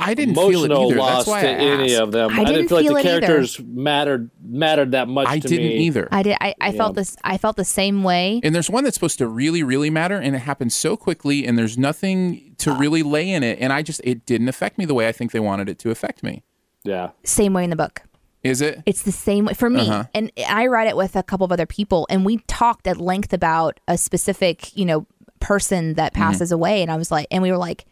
[0.00, 0.96] I didn't feel it emotional either.
[1.00, 2.02] loss That's why to I any asked.
[2.02, 2.30] of them.
[2.30, 3.20] I I, didn't didn't feel like the it either.
[3.26, 5.26] characters mattered mattered that much.
[5.26, 5.78] I to didn't me.
[5.86, 6.06] either.
[6.12, 6.36] I did.
[6.40, 7.00] I, I felt Yeah.
[7.00, 7.16] this.
[7.24, 8.40] I felt the same way.
[8.44, 11.58] And there's one that's supposed to really, really matter, and it happens so quickly, and
[11.58, 14.94] there's nothing to really lay in it, and I just it didn't affect me the
[14.94, 16.44] way I think they wanted it to affect me.
[16.84, 17.10] Yeah.
[17.24, 18.02] Same way in the book.
[18.44, 18.82] Is it?
[18.86, 19.88] It's the same way for me.
[19.88, 20.04] Uh-huh.
[20.14, 23.32] And I read it with a couple of other people, and we talked at length
[23.32, 25.06] about a specific, you know,
[25.40, 26.22] person that Mm-hmm.
[26.22, 26.82] passes away.
[26.82, 27.84] And I was like, and we were like,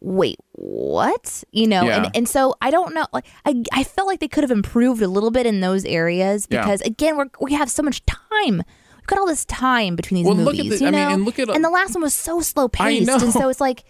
[0.00, 1.44] wait, what?
[1.52, 2.04] You know, Yeah.
[2.04, 3.06] and, and so I don't know.
[3.12, 6.46] Like, I, I felt like they could have improved a little bit in those areas
[6.50, 6.62] Yeah.
[6.62, 8.62] because, again, we're, we have so much time.
[8.96, 11.00] We've got all this time between these Well, look movies, at the- you I mean,
[11.00, 11.14] know?
[11.14, 13.84] and look at- and the last one was so slow paced, and so it's like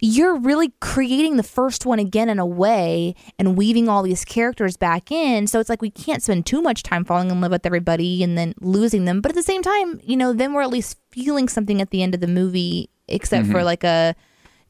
[0.00, 4.76] you're really creating the first one again in a way and weaving all these characters
[4.76, 5.46] back in.
[5.46, 8.36] So it's like we can't spend too much time falling in love with everybody and
[8.36, 9.20] then losing them.
[9.20, 12.02] But at the same time, you know, then we're at least feeling something at the
[12.02, 14.14] end of the movie, except for like a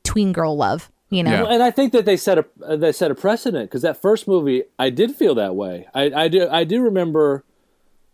[0.05, 1.31] tween girl love, you know?
[1.31, 1.37] Mm-hmm.
[1.37, 1.43] Yeah.
[1.43, 4.01] Well, and I think that they set a uh, they set a precedent because that
[4.01, 5.87] first movie I did feel that way.
[5.95, 7.45] I, I do I do remember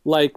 [0.04, 0.34] like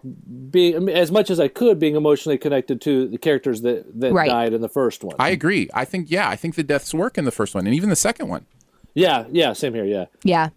[0.52, 4.30] being as much as I could being emotionally connected to the characters that that Right.
[4.30, 5.16] died in the first one.
[5.20, 5.70] I agree.
[5.74, 7.96] I think yeah, I think the deaths work in the first one, and even the
[7.96, 8.46] second one.
[8.94, 9.84] yeah, yeah, same here.
[9.86, 10.50] Yeah, Yeah.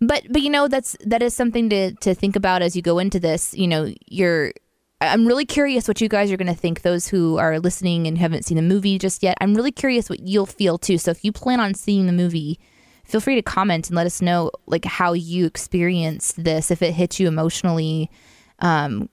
[0.00, 2.98] But but you know that's that is something to to think about as you go
[2.98, 4.52] into this, you know, you're
[5.00, 8.16] I'm really curious what you guys are going to think those who are listening and
[8.16, 9.36] haven't seen the movie just yet.
[9.42, 10.96] I'm really curious what you'll feel too.
[10.96, 12.58] So if you plan on seeing the movie,
[13.04, 16.92] feel free to comment and let us know like how you experienced this if it
[16.92, 18.10] hit you emotionally
[18.60, 19.08] um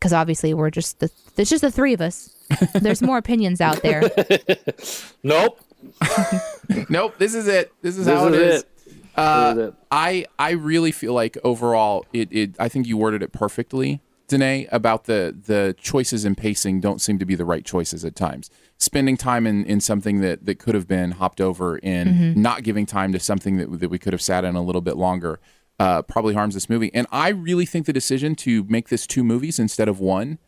[0.00, 2.30] cuz obviously we're just the there's just the three of us.
[2.74, 4.02] There's more opinions out there.
[5.22, 5.60] nope.
[6.88, 7.72] Nope, this is it.
[7.82, 8.62] This is This how is it is.
[8.62, 8.68] it.
[9.16, 9.74] Uh, This is it.
[9.90, 14.66] I I really feel like overall it, it I think you worded it perfectly, Danae,
[14.72, 18.50] about the the choices and pacing don't seem to be the right choices at times.
[18.78, 22.42] Spending time in, in something that, that could have been hopped over and Mm-hmm.
[22.42, 24.96] not giving time to something that, that we could have sat in a little bit
[24.96, 25.40] longer
[25.78, 26.90] uh, probably harms this movie.
[26.94, 30.38] And I really think the decision to make this two movies instead of one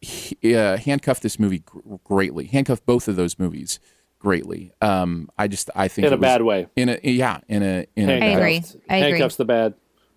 [0.00, 2.46] he- uh, handcuffed this movie gr- greatly.
[2.46, 3.78] Handcuffed both of those movies
[4.18, 4.72] greatly.
[4.82, 6.66] Um, I just I think In a was- bad way.
[6.76, 8.62] In a yeah, in a in a I bad agree.
[8.88, 9.10] I agree.
[9.10, 9.74] Handcuffs the bad.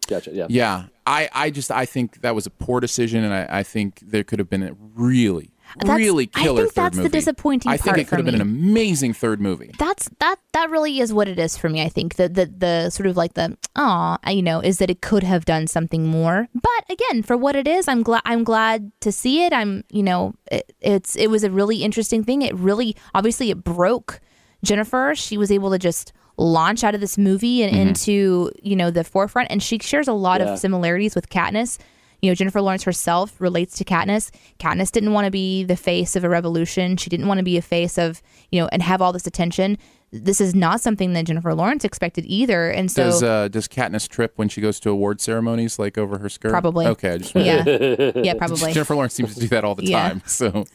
[0.07, 0.31] Gotcha.
[0.33, 0.47] Yeah.
[0.49, 3.99] Yeah, I, I just I think that was a poor decision, and I, I think
[4.01, 7.17] there could have been a really That's- really I think that's the movie.
[7.17, 9.71] disappointing I think it could have been an amazing third movie.
[9.77, 11.81] that's that that really is what it is for me.
[11.81, 15.01] I think that the the sort of like the ah you know, is that it
[15.01, 16.47] could have done something more.
[16.53, 19.53] But again, for what it is, I'm glad I'm glad to see it.
[19.53, 22.41] I'm you know, it, it's it was a really interesting thing.
[22.41, 24.19] It really obviously it broke
[24.63, 25.13] Jennifer.
[25.15, 29.03] She was able to just launch out of this movie and into you know the
[29.03, 30.53] forefront, and she shares a lot Yeah.
[30.53, 31.77] of similarities with Katniss.
[32.21, 34.31] You know, Jennifer Lawrence herself relates to Katniss.
[34.59, 36.97] Katniss didn't want to be the face of a revolution.
[36.97, 39.77] She didn't want to be a face of, you know, and have all this attention.
[40.11, 42.71] This is not something that Jennifer Lawrence expected either.
[42.71, 46.17] And so, Does uh, does Katniss trip when she goes to award ceremonies, like over
[46.17, 46.49] her skirt?
[46.49, 46.87] Probably.
[46.87, 47.63] Okay, I just yeah,
[48.15, 48.73] yeah, probably.
[48.73, 50.09] Jennifer Lawrence seems to do that all the Yeah.
[50.09, 50.23] time.
[50.25, 50.65] So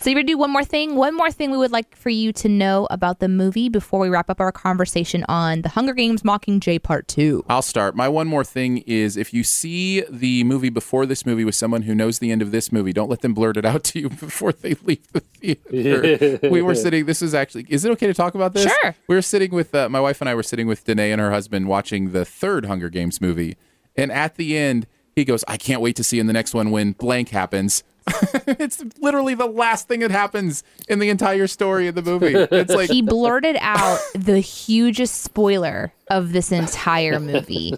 [0.00, 0.96] So you ready to do one more thing?
[0.96, 4.08] One more thing we would like for you to know about the movie before we
[4.08, 7.44] wrap up our conversation on The Hunger Games Mockingjay Part 2.
[7.48, 7.94] I'll start.
[7.96, 11.82] My one more thing is if you see the movie before this movie with someone
[11.82, 14.08] who knows the end of this movie, don't let them blurt it out to you
[14.10, 16.38] before they leave the theater.
[16.50, 18.64] we were sitting, this is actually, is it okay to talk about this?
[18.64, 18.94] Sure.
[19.06, 21.30] We were sitting with, uh, my wife and I were sitting with Danae and her
[21.30, 23.56] husband watching the third Hunger Games movie.
[23.96, 26.70] And at the end, he goes, I can't wait to see in the next one
[26.70, 27.84] when blank happens.
[28.46, 32.34] it's literally the last thing that happens in the entire story of the movie.
[32.34, 37.74] It's like, He blurted out the hugest spoiler of this entire movie.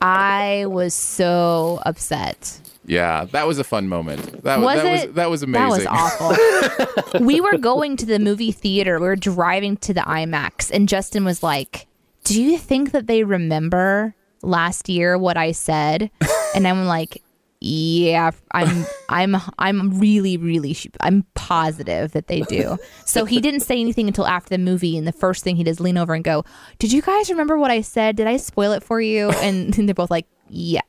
[0.00, 2.60] I was so upset.
[2.86, 4.42] yeah, that was a fun moment.
[4.44, 5.06] That Was that it?
[5.08, 5.84] was that was amazing.
[5.84, 7.20] That was awful.
[7.26, 9.00] we were going to the movie theater.
[9.00, 11.86] We were driving to the IMAX, and Justin was like,
[12.24, 16.10] "Do you think that they remember last year what I said?"
[16.54, 17.20] And I'm like,
[17.64, 23.80] "Yeah, I'm, I'm, I'm really, really, I'm positive that they do." So he didn't say
[23.80, 26.44] anything until after the movie, and the first thing he does lean over and go,
[26.78, 28.16] "Did you guys remember what I said?
[28.16, 30.80] Did I spoil it for you?" And they're both like, "Yeah."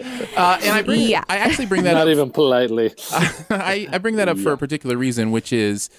[0.00, 1.22] Uh, and I bring, Yeah.
[1.28, 2.12] I actually bring that up Not up.
[2.12, 2.94] even politely.
[3.50, 5.90] I, I bring that up for a particular reason, which is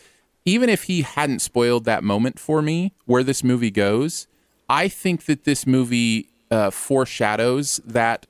[0.43, 4.25] even if he hadn't spoiled that moment for me, where this movie goes,
[4.67, 8.25] I think that this movie uh, foreshadows that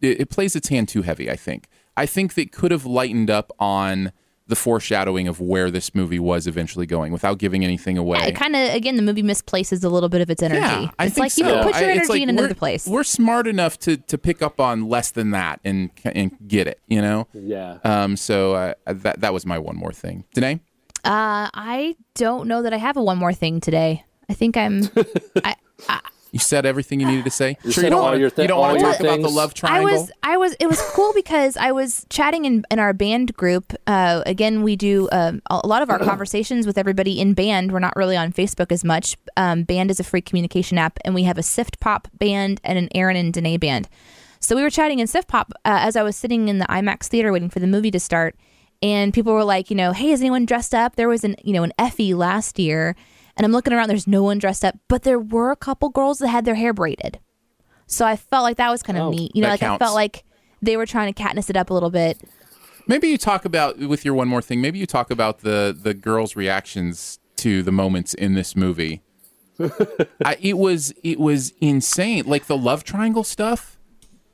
[0.00, 1.30] it, it plays its hand too heavy.
[1.30, 1.68] I think.
[1.96, 4.12] I think they could have lightened up on
[4.48, 8.18] the foreshadowing of where this movie was eventually going without giving anything away.
[8.18, 10.60] Yeah, it kind of again the movie misplaces a little bit of its energy.
[10.60, 11.46] Yeah, I it's think like so.
[11.46, 12.86] you can put your it's energy like in another place.
[12.86, 16.80] We're smart enough to to pick up on less than that and and get it.
[16.88, 17.28] You know.
[17.34, 17.78] Yeah.
[17.84, 18.16] Um.
[18.16, 20.24] So uh, that that was my one more thing.
[20.34, 20.60] Danae.
[21.04, 24.04] Uh, I don't know that I have a one more thing today.
[24.28, 24.88] I think I'm.
[25.44, 25.54] I,
[26.30, 27.56] You said everything you needed to say.
[27.64, 28.30] You sure, you don't want to.
[28.30, 29.34] thi- you don't want to your talk about the things.
[29.34, 30.00] love I triangle.
[30.00, 30.12] was.
[30.22, 30.54] I was.
[30.60, 33.72] It was cool because I was chatting in in our band group.
[33.86, 37.72] Uh, again, we do um, a lot of our conversations with everybody in band.
[37.72, 39.16] We're not really on Facebook as much.
[39.36, 42.78] Um, band is a free communication app, and we have a Sift Pop band and
[42.78, 43.88] an Aaron and Danae band.
[44.40, 47.06] So we were chatting in Sift Pop uh, as I was sitting in the IMAX
[47.06, 48.36] theater waiting for the movie to start,
[48.82, 50.96] and people were like, you know, hey, is anyone dressed up?
[50.96, 52.94] There was an you know an Effie last year,
[53.38, 53.88] and I'm looking around.
[53.88, 56.74] There's no one dressed up, but there were a couple girls that had their hair
[56.74, 57.18] braided.
[57.86, 59.34] So I felt like that was kind of Oh, neat.
[59.34, 60.24] You know, that like I felt like
[60.60, 62.18] they were trying to Katniss it up a little bit.
[62.86, 64.60] Maybe you talk about with your one more thing.
[64.60, 69.02] Maybe you talk about the the girls' reactions to the moments in this movie.
[70.24, 72.24] I, it was it was insane.
[72.26, 73.78] Like the love triangle stuff.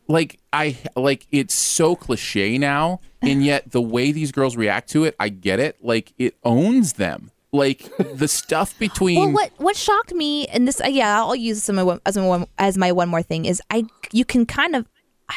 [0.08, 5.04] Like I like it's so cliche now, and yet the way these girls react to
[5.04, 5.78] it, I get it.
[5.82, 7.30] Like it owns them.
[7.54, 9.18] Like the stuff between.
[9.18, 12.00] Well, what what shocked me, and this, uh, yeah, I'll use this as my one,
[12.04, 14.86] as my one, as my one more thing is I you can kind of.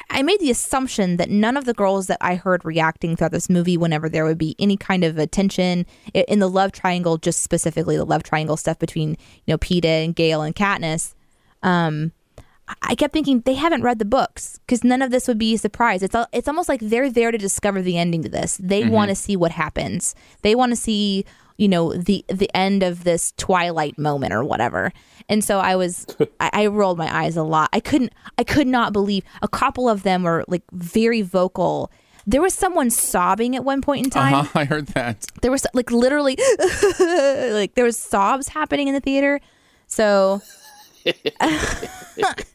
[0.09, 3.49] I- made the assumption that none of the girls that I heard reacting throughout this
[3.49, 7.95] movie, whenever there would be any kind of attention in the love triangle, just specifically
[7.95, 11.13] the love triangle stuff between you know Peeta and Gale and Katniss,
[11.63, 12.11] um,
[12.81, 15.57] I- kept thinking they haven't read the books because none of this would be a
[15.57, 16.03] surprise.
[16.03, 18.57] It's it's almost like they're there to discover the ending to this.
[18.61, 20.15] They want to see what happens.
[20.41, 21.23] They want to see
[21.57, 24.91] you know the the end of this twilight moment or whatever.
[25.29, 26.05] And so I was
[26.39, 27.69] I, I rolled my eyes a lot.
[27.73, 31.91] I couldn't I could not believe a couple of them were like very vocal.
[32.25, 35.25] There was someone sobbing at one point in time uh-huh, I heard that.
[35.41, 36.37] there was like literally
[36.99, 39.39] like there was sobs happening in the theater
[39.87, 40.41] so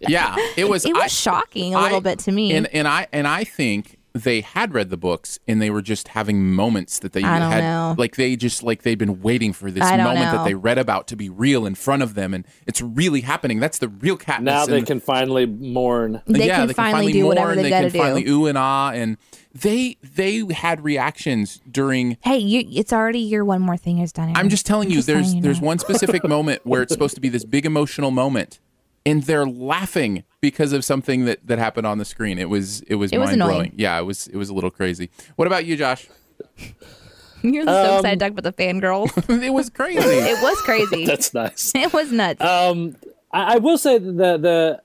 [0.00, 0.84] Yeah, it was.
[0.84, 3.44] it was I- shocking a little I- bit to me And and I and I
[3.44, 7.38] think they had read the books and they were just having moments that they I
[7.38, 7.94] don't had know.
[7.96, 10.78] like they just like they'd been waiting for this I don't moment that they read
[10.78, 13.58] about to be real in front of them and it's really happening.
[13.60, 14.42] That's the real Katniss.
[14.42, 16.22] Now they and- can finally mourn.
[16.26, 18.42] Yeah, they yeah, can they finally do mourn, whatever they, they gotta can finally do
[18.42, 19.16] ooh and ah and
[19.54, 24.32] they they had reactions during hey you, it's already your one more thing is done
[24.34, 25.66] I'm just telling you, just there's letting you there's know.
[25.66, 28.60] one specific moment where it's supposed to be this big emotional moment,
[29.04, 32.38] and they're laughing because of something that that happened on the screen.
[32.38, 33.72] It was it was It was mind blowing.
[33.76, 35.10] Yeah, it was it was a little crazy.
[35.36, 36.08] What about you, Josh?
[37.42, 39.98] you're so excited to talk about the fangirls it was crazy.
[40.00, 41.72] it was crazy That's nice.
[41.74, 42.96] it was nuts Um,
[43.32, 44.80] I, I will say that the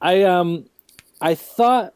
[0.00, 0.66] I um
[1.20, 1.94] I thought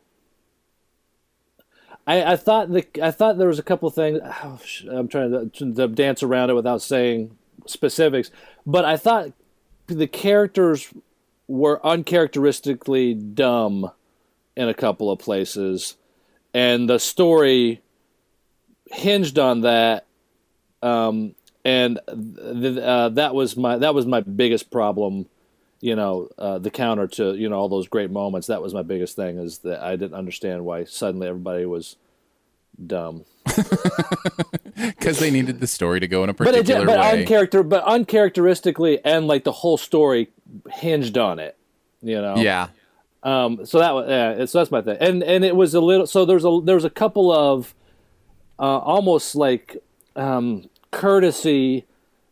[2.08, 4.20] I, I thought the I thought there was a couple things.
[4.22, 8.30] Oh, sh- I'm trying to, to dance around it without saying specifics,
[8.64, 9.32] but I thought
[9.87, 10.92] the characters
[11.49, 13.90] were uncharacteristically dumb
[14.57, 15.96] in a couple of places,
[16.55, 17.83] and the story
[18.90, 20.07] hinged on that.
[20.83, 25.27] Um, and th- uh, that was my that was my biggest problem.
[25.81, 28.46] You know, uh, the counter to you know all those great moments.
[28.46, 31.96] That was my biggest thing is that I didn't understand why suddenly everybody was
[32.85, 33.25] dumb.
[34.76, 37.24] because they needed the story to go in a But it particular did, but way.
[37.24, 40.30] uncharacter, but uncharacteristically, and like the whole story
[40.72, 41.56] hinged on it.
[42.02, 42.37] You know.
[42.37, 42.68] yeah,
[43.22, 46.06] Um, so that was yeah, so that's my thing, and and it was a little.
[46.06, 47.74] So there's a there's a couple of
[48.59, 49.78] uh, almost like
[50.14, 51.85] um, courtesy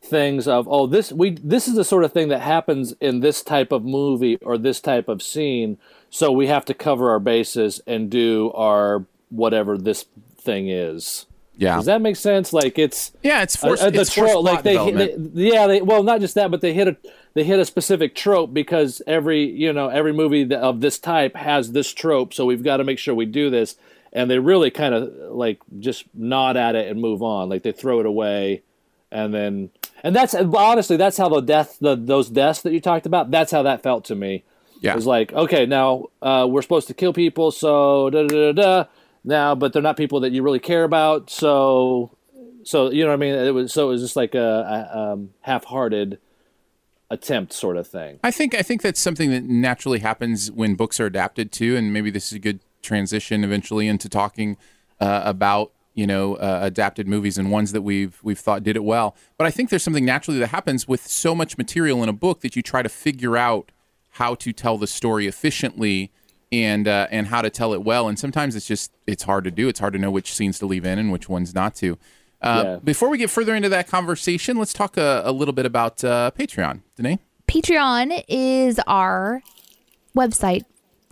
[0.02, 3.42] things of oh this we this is the sort of thing that happens in this
[3.42, 5.78] type of movie or this type of scene,
[6.10, 10.04] so we have to cover our bases and do our whatever this
[10.44, 11.26] thing is.
[11.56, 12.52] yeah, Does that make sense?
[12.52, 13.42] Like it's yeah.
[13.42, 13.82] It's forced.
[13.82, 16.72] uh, the it's trope, like they, they, yeah, they, well, not just that, but they
[16.74, 16.96] hit a
[17.34, 21.72] they hit a specific trope because every you know every movie of this type has
[21.72, 23.76] this trope, so we've got to make sure we do this,
[24.12, 27.72] and they really kind of like just nod at it and move on, like they
[27.72, 28.62] throw it away,
[29.10, 29.70] and then
[30.02, 33.50] and that's honestly that's how the death the those deaths that you talked about, that's
[33.52, 34.44] how that felt to me.
[34.80, 38.52] yeah, It was like, okay, now uh, we're supposed to kill people, so da da
[38.52, 38.84] da da.
[39.24, 42.16] Now, but they're not people that you really care about, so
[42.62, 43.34] so you know what I mean.
[43.34, 46.18] It was so it was just like a, a um, half-hearted
[47.10, 48.20] attempt, sort of thing.
[48.22, 51.92] I think I think that's something that naturally happens when books are adapted too, and
[51.92, 54.56] maybe this is a good transition eventually into talking
[55.00, 58.84] uh, about you know uh, adapted movies and ones that we've we've thought did it
[58.84, 59.16] well.
[59.38, 62.40] But I think there's something naturally that happens with so much material in a book
[62.40, 63.72] that you try to figure out
[64.10, 66.12] how to tell the story efficiently
[66.62, 68.06] and uh, and how to tell it well.
[68.08, 69.68] And sometimes it's just it's hard to do.
[69.68, 71.98] It's hard to know which scenes to leave in and which ones not to.
[72.42, 72.76] Uh, Yeah.
[72.84, 76.30] Before we get further into that conversation, let's talk a, a little bit about uh,
[76.38, 76.82] Patreon.
[76.96, 77.18] Danae?
[77.48, 79.42] Patreon is our
[80.16, 80.64] website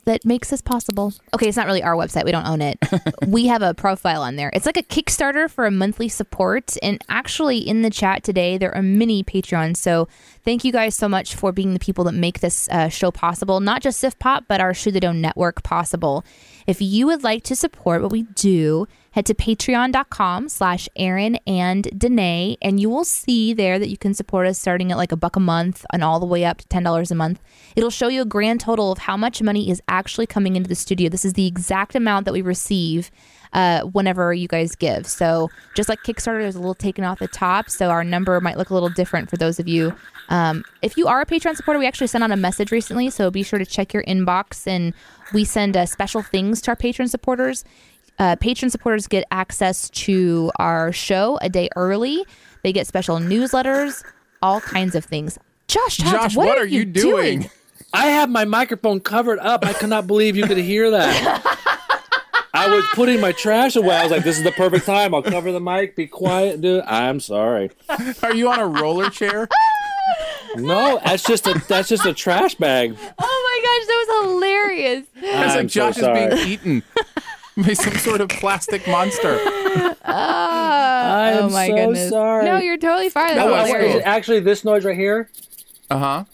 [0.04, 1.12] that makes this possible.
[1.34, 2.24] Okay, it's not really our website.
[2.24, 2.78] We don't own it.
[3.26, 4.50] we have a profile on there.
[4.52, 6.76] It's like a Kickstarter for a monthly support.
[6.82, 9.76] And actually, in the chat today, there are many Patreons.
[9.76, 10.08] So
[10.44, 13.60] thank you guys so much for being the people that make this uh, show possible.
[13.60, 16.24] Not just Sift Pop, but our Should the Know network possible.
[16.66, 21.88] If you would like to support what we do, head to patreon.com slash Aaron and
[21.96, 25.16] Danae, and you will see there that you can support us starting at like a
[25.16, 27.40] buck a month and all the way up to $10 a month.
[27.76, 30.74] It'll show you a grand total of how much money is actually coming into the
[30.74, 31.08] studio.
[31.08, 33.10] This is the exact amount that we receive
[33.52, 35.06] uh, whenever you guys give.
[35.06, 37.68] So just like Kickstarter, there's a little taken off the top.
[37.68, 39.94] So our number might look a little different for those of you.
[40.28, 43.10] Um, if you are a Patreon supporter, we actually sent out a message recently.
[43.10, 44.94] So be sure to check your inbox and
[45.34, 47.64] we send uh, special things to our patron supporters.
[48.22, 52.24] Uh, patron supporters get access to our show a day early.
[52.62, 54.04] They get special newsletters,
[54.40, 55.40] all kinds of things.
[55.66, 57.50] Josh, Josh, Josh, what, what are, are you doing?
[57.92, 59.66] I have my microphone covered up.
[59.66, 61.42] I cannot believe you could hear that.
[62.54, 63.96] I was putting my trash away.
[63.96, 65.16] I was like, "This is the perfect time.
[65.16, 65.96] I'll cover the mic.
[65.96, 67.72] Be quiet, dude." I'm sorry.
[68.22, 69.48] Are you on a roller chair?
[70.54, 72.94] No, that's just a that's just a trash bag.
[72.94, 75.06] Oh my gosh, that was hilarious.
[75.16, 76.82] It's I'm like Josh so is being eaten
[77.66, 79.38] by some sort of plastic monster.
[80.04, 82.10] I oh am my so goodness.
[82.10, 82.44] sorry.
[82.44, 83.36] No, you're totally fine.
[83.36, 83.94] No, That's it's hilarious.
[83.96, 85.28] is it actually this noise right here?
[85.90, 86.24] Uh huh.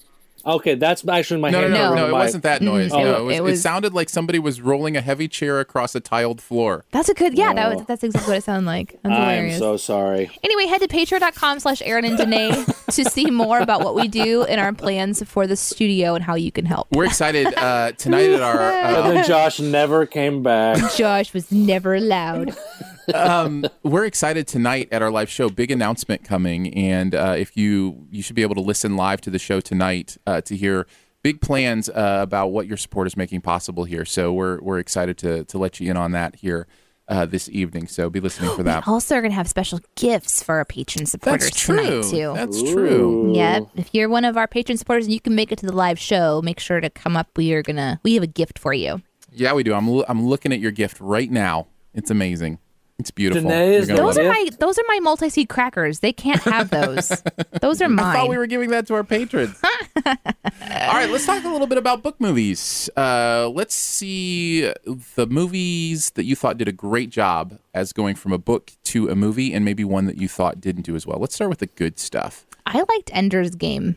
[0.46, 1.82] Okay, that's actually my No, no, hand no, No.
[1.82, 2.92] no, covering It my- wasn't that noise.
[2.92, 5.60] Mm, no, it- it, was, it it, sounded like somebody was rolling a heavy chair
[5.60, 6.84] across a tiled floor.
[6.90, 7.76] That's a good, yeah, that Oh.
[7.76, 8.98] was, that's exactly what it sounded like.
[9.02, 10.30] That's I'm so sorry.
[10.42, 14.44] Anyway, head to patreon.com slash Aaron and Danae to see more about what we do
[14.44, 16.88] and our plans for the studio and how you can help.
[16.92, 18.60] We're excited uh, tonight at our.
[18.60, 20.94] And Uh, then Josh never came back.
[20.94, 22.56] Josh was never allowed.
[23.14, 25.48] um, we're excited tonight at our live show.
[25.48, 29.30] Big announcement coming, and uh, if you you should be able to listen live to
[29.30, 30.86] the show tonight uh, to hear
[31.22, 34.04] big plans uh, about what your support is making possible here.
[34.04, 36.66] So we're we're excited to to let you in on that here
[37.08, 37.86] uh, this evening.
[37.88, 38.86] So be listening for that.
[38.86, 41.76] Also, are going to have special gifts for our patron supporters That's true.
[41.76, 42.32] tonight, too.
[42.34, 43.34] That's true.
[43.34, 43.68] Yep.
[43.76, 45.98] If you're one of our patron supporters and you can make it to the live
[45.98, 47.28] show, make sure to come up.
[47.36, 49.02] We are gonna we have a gift for you.
[49.32, 49.74] Yeah, we do.
[49.74, 51.66] I'm lo- I'm looking at your gift right now.
[51.94, 52.58] It's amazing.
[52.98, 53.48] It's beautiful.
[53.48, 54.28] Danae is You're gonna Those are it.
[54.28, 56.00] my those are my multi seed crackers.
[56.00, 57.22] They can't have those.
[57.60, 58.14] those are I mine.
[58.14, 59.56] thought we were giving that to our patrons.
[60.06, 62.90] All right, let's talk a little bit about book movies.
[62.96, 64.72] Uh, let's see
[65.14, 69.08] the movies that you thought did a great job as going from a book to
[69.08, 71.18] a movie, and maybe one that you thought didn't do as well.
[71.20, 72.46] Let's start with the good stuff.
[72.66, 73.96] I liked Ender's Game.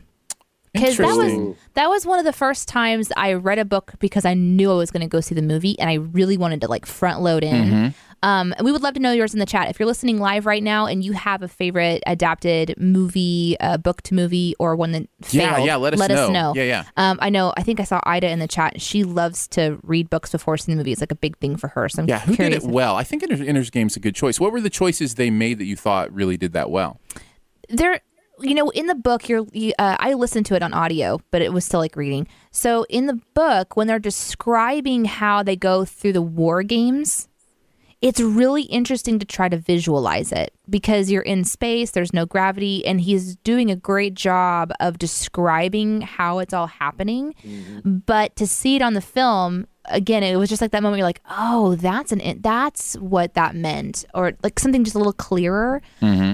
[0.72, 4.24] Because that was that was one of the first times I read a book because
[4.24, 6.68] I knew I was going to go see the movie and I really wanted to
[6.68, 7.66] like front load in.
[7.66, 7.88] Mm-hmm.
[8.22, 9.68] Um, and we would love to know yours in the chat.
[9.68, 14.02] If you're listening live right now and you have a favorite adapted movie, uh, book
[14.02, 16.52] to movie, or one that Yeah, failed, yeah, let us know.
[16.54, 16.84] Yeah, yeah.
[16.96, 17.52] Um, I know.
[17.56, 18.80] I think I saw Ida in the chat.
[18.80, 20.92] She loves to read books before seeing the movie.
[20.92, 21.88] It's like a big thing for her.
[21.88, 22.96] So I'm Yeah, who did it well?
[22.96, 24.38] I think Ender's, Ender's Game's a good choice.
[24.38, 27.00] What were the choices they made that you thought really did that well?
[27.68, 28.00] there
[28.40, 31.42] you know in the book you're you, uh, i listened to it on audio but
[31.42, 35.84] it was still like reading so in the book when they're describing how they go
[35.84, 37.28] through the war games
[38.02, 42.84] it's really interesting to try to visualize it because you're in space there's no gravity
[42.84, 47.34] and he's doing a great job of describing how it's all happening.
[47.84, 51.06] But to see it on the film again it was just like that moment you're
[51.06, 55.80] like oh that's an that's what that meant or like something just a little clearer.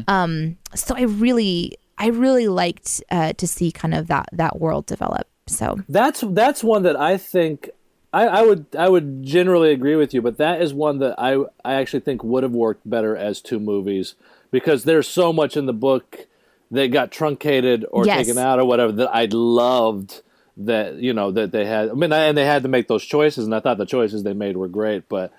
[0.09, 4.87] Um so i really i really liked uh, to see kind of that that world
[4.87, 5.81] develop so.
[5.89, 7.71] That's that's one that I think
[8.13, 11.35] I, I would I would generally agree with you, but that is one that I
[11.65, 14.15] I actually think would have worked better as two movies
[14.51, 16.27] because there's so much in the book
[16.71, 18.27] that got truncated or Yes.
[18.27, 20.23] taken out or whatever that I loved
[20.57, 21.91] that you know that they had.
[21.91, 24.33] I mean, and they had to make those choices, and I thought the choices they
[24.35, 25.33] made were great, but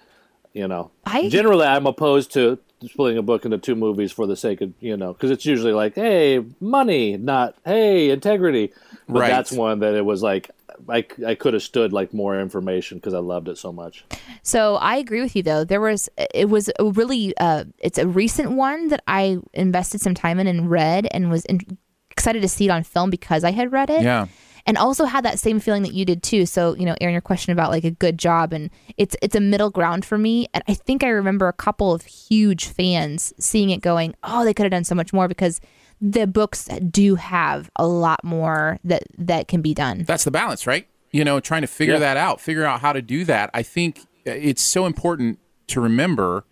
[0.54, 4.36] you know, I- generally I'm opposed to splitting a book into two movies for the
[4.38, 8.72] sake of you know because it's usually like hey money not hey integrity
[9.10, 9.28] but Right.
[9.28, 10.50] that's one that it was like
[10.88, 14.06] I, I could have stood like more information because I loved it so much.
[14.44, 15.64] So I agree with you though.
[15.64, 20.14] There was it was a really uh it's a recent one that I invested some
[20.14, 21.62] time in and read and was in,
[22.12, 24.04] excited to see it on film because I had read it.
[24.04, 24.28] Yeah.
[24.66, 26.46] And also had that same feeling that you did too.
[26.46, 29.40] So, you know, Aaron, your question about like a good job and it's it's a
[29.40, 30.48] middle ground for me.
[30.54, 34.54] And I think I remember a couple of huge fans seeing it going, Oh, they
[34.54, 35.60] could have done so much more because
[36.02, 40.04] the books do have a lot more that that can be done.
[40.04, 40.88] That's the balance, right?
[41.12, 42.00] You know, trying to figure Yeah.
[42.00, 43.50] that out, figure out how to do that.
[43.54, 46.46] I think uh, it's so important to remember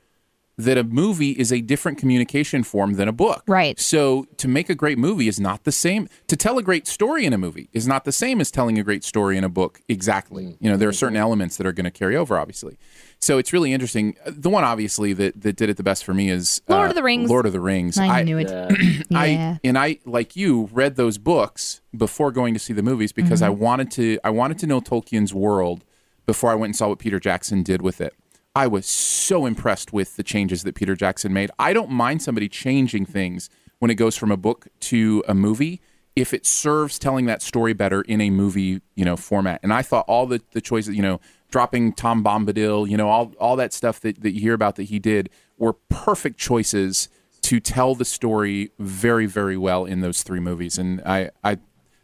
[0.58, 3.44] that a movie is a different communication form than a book.
[3.48, 3.80] Right.
[3.80, 6.10] So to make a great movie is not the same.
[6.28, 8.84] To tell a great story in a movie is not the same as telling a
[8.84, 9.82] great story in a book.
[9.88, 10.46] Exactly.
[10.46, 10.58] Mm.
[10.60, 10.98] You know, there are mm-hmm.
[10.98, 12.80] certain elements that are going to carry over, obviously.
[13.20, 14.16] So it's really interesting.
[14.26, 16.96] The one, obviously, that, that did it the best for me is Lord uh, of
[16.96, 17.30] the Rings.
[17.30, 17.98] Lord of the Rings.
[17.98, 18.50] I knew it.
[18.50, 18.70] Yeah.
[19.10, 19.20] Yeah.
[19.20, 23.42] I and I like you read those books before going to see the movies because
[23.42, 25.86] I wanted to I wanted to know Tolkien's world
[26.26, 28.14] before I went and saw what Peter Jackson did with it.
[28.56, 31.52] I was so impressed with the changes that Peter Jackson made.
[31.58, 33.50] I don't mind somebody changing things
[33.80, 35.80] when it goes from a book to a movie
[36.18, 39.60] if it serves telling that story better in a movie, you know, format.
[39.62, 41.20] And I thought all the, the choices, you know,
[41.50, 44.84] dropping Tom Bombadil, you know, all all that stuff that, that you hear about that
[44.84, 47.10] he did were perfect choices
[47.42, 50.78] to tell the story very, very well in those three movies.
[50.78, 51.58] And I I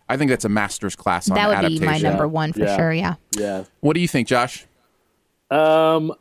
[0.10, 1.80] I think that's a master's class on that would adaptation.
[1.82, 2.76] be my number one for Yeah.
[2.78, 2.94] sure.
[2.94, 3.16] Yeah.
[3.38, 3.64] Yeah.
[3.82, 4.66] What do you think, Josh?
[5.52, 6.14] Um,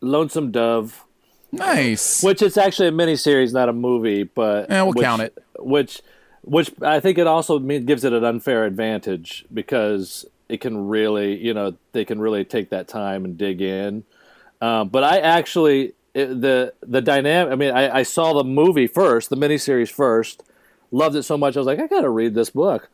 [0.00, 1.04] Lonesome Dove,
[1.52, 2.22] Nice.
[2.22, 5.36] which is actually a miniseries, not a movie, but Eh, we'll which, count it.
[5.58, 6.02] Which,
[6.42, 11.36] which I think it also mean, gives it an unfair advantage because it can really,
[11.36, 14.04] you know, they can really take that time and dig in.
[14.60, 17.52] Um, but I actually it, the the dynamic.
[17.52, 20.42] I mean, I, I saw the movie first, the miniseries first,
[20.90, 21.56] loved it so much.
[21.56, 22.88] I was like, I got to read this book.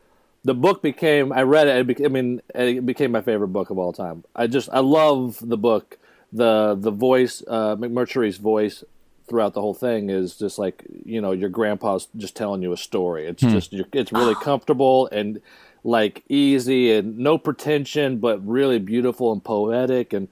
[0.44, 1.32] The book became.
[1.32, 1.88] I read it.
[1.88, 4.24] it I mean, it became my favorite book of all time.
[4.34, 5.98] I just I love the book.
[6.32, 8.82] The the voice, uh, McMurtry's voice
[9.28, 12.76] throughout the whole thing is just like you know your grandpa's just telling you a
[12.76, 13.26] story.
[13.26, 15.40] It's just you're, it's really comfortable and
[15.84, 20.28] like easy and no pretension, but really beautiful and poetic and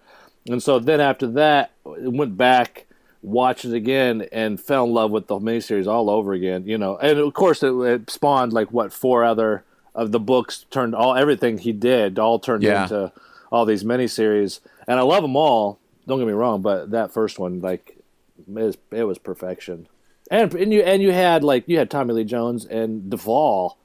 [0.48, 2.86] and so then after that, went back,
[3.22, 6.66] watched it again, and fell in love with the miniseries all over again.
[6.66, 10.64] You know, and of course it, it spawned like what four other of the books
[10.70, 12.84] turned all everything he did all turned Yeah.
[12.84, 13.12] into
[13.52, 15.78] all these miniseries, and I love them all.
[16.06, 17.98] Don't get me wrong, but that first one, like,
[18.38, 19.88] it was, it was perfection.
[20.30, 23.76] And and you and you had like you had Tommy Lee Jones and Duvall,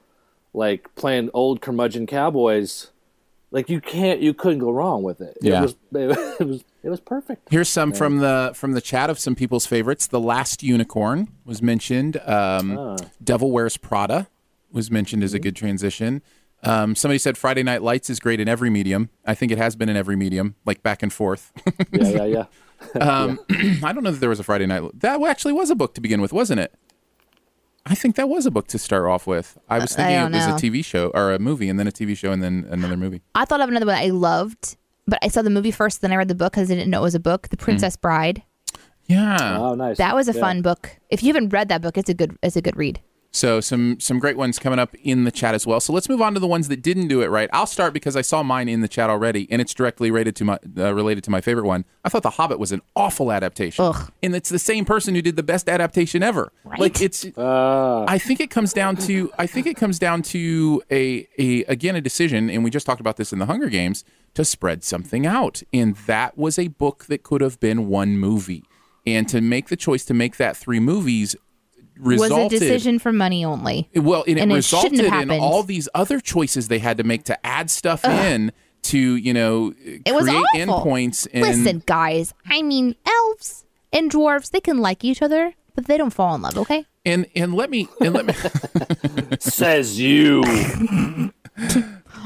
[0.56, 2.91] like playing old curmudgeon cowboys.
[3.51, 5.38] Like you can't, you couldn't go wrong with it.
[5.41, 5.60] Yeah.
[5.60, 5.76] It was,
[6.39, 7.47] it was, it was perfect.
[7.49, 10.08] Here's some from the from the chat of some people's favorites.
[10.08, 12.18] The Last Unicorn was mentioned.
[12.26, 12.97] Um, Ah.
[13.24, 14.28] Devil Wears Prada
[14.72, 16.22] was mentioned as a good transition.
[16.64, 19.10] Um, somebody said Friday Night Lights is great in every medium.
[19.26, 21.51] I think it has been in every medium, like back and forth.
[21.91, 22.45] Yeah, yeah,
[22.95, 22.99] yeah.
[23.01, 23.39] um,
[23.84, 24.84] I don't know that there was a Friday Night.
[24.99, 26.74] That actually was a book to begin with, wasn't it?
[27.86, 29.57] I think that was a book to start off with.
[29.69, 30.55] I was I thinking it was know.
[30.55, 33.21] a TV show or a movie, and then a TV show, and then another movie.
[33.36, 34.75] I thought of another one I loved,
[35.05, 36.99] but I saw the movie first, then I read the book because I didn't know
[36.99, 37.49] it was a book.
[37.49, 37.63] The mm-hmm.
[37.63, 38.43] Princess Bride.
[39.05, 39.59] Yeah.
[39.59, 39.97] Oh, nice.
[39.97, 40.41] That was a Yeah.
[40.41, 40.97] fun book.
[41.09, 43.01] If you haven't read that book, it's a good it's a good read.
[43.36, 45.81] So some some great ones coming up in the chat as well.
[45.81, 47.49] So let's move on to the ones that didn't do it right.
[47.51, 50.45] I'll start because I saw mine in the chat already, and it's directly related to
[50.45, 51.83] my uh, related to my favorite one.
[52.05, 54.09] I thought The Hobbit was an awful adaptation, Ugh.
[54.23, 56.53] and it's the same person who did the best adaptation ever.
[56.77, 57.25] Like it's.
[57.38, 61.97] I think it comes down to I think it comes down to a a again
[61.97, 64.05] a decision, and we just talked about this in the Hunger Games
[64.36, 68.63] to spread something out, and that was a book that could have been one movie,
[69.05, 71.36] and to make the choice to make that three movies
[71.98, 73.89] resulted was a decision for money only.
[73.96, 75.41] well, and it And it shouldn't resulted have in happened.
[75.43, 78.52] all these other choices they had to make to add stuff in
[78.84, 80.86] to, you know, It was create awful.
[80.86, 81.28] endpoints.
[81.34, 82.34] And Listen, guys.
[82.46, 86.41] I mean, elves and dwarves they can like each other, but they don't fall in
[86.41, 86.58] love.
[86.58, 86.86] Okay.
[87.06, 88.34] and and let me and let me.
[89.39, 90.43] Says you.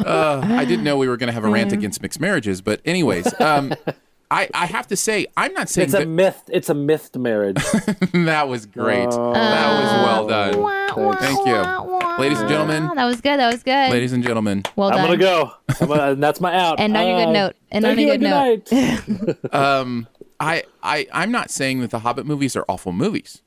[0.06, 2.82] uh, I didn't know we were going to have a rant against mixed marriages, but
[2.86, 3.74] anyways, um,
[4.32, 6.42] I I have to say I'm not saying It's a that myth.
[6.50, 7.56] It's a mythed marriage.
[8.14, 9.08] that was great.
[9.12, 9.34] Oh.
[9.34, 10.62] that was well done.
[10.62, 12.90] Wah, Thank you, wah, ladies and gentlemen.
[12.96, 13.38] That was good.
[13.40, 13.92] That was good.
[13.92, 15.06] Ladies and gentlemen, well I'm done.
[15.08, 15.52] gonna go.
[15.82, 16.80] I'm gonna, and that's my out.
[16.80, 17.56] And on your good Uh, note.
[17.72, 18.72] And on a good note.
[18.72, 19.38] night.
[19.54, 20.08] um,
[20.40, 23.42] I, I, I'm not saying that the Hobbit movies are awful movies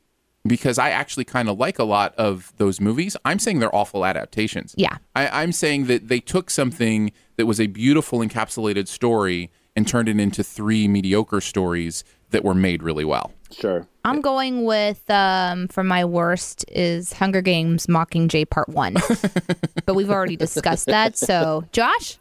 [0.46, 3.16] because I actually kind of like a lot of those movies.
[3.24, 4.74] I'm saying they're awful adaptations.
[4.76, 4.98] Yeah.
[5.16, 10.08] I, I'm saying that they took something that was a beautiful encapsulated story and turned
[10.08, 13.32] it into three mediocre stories that were made really well.
[13.50, 13.86] Sure.
[14.04, 18.94] I'm going with um for my worst is Hunger Games Mockingjay Part One,
[19.86, 21.16] but we've already discussed that.
[21.16, 22.18] So, Josh,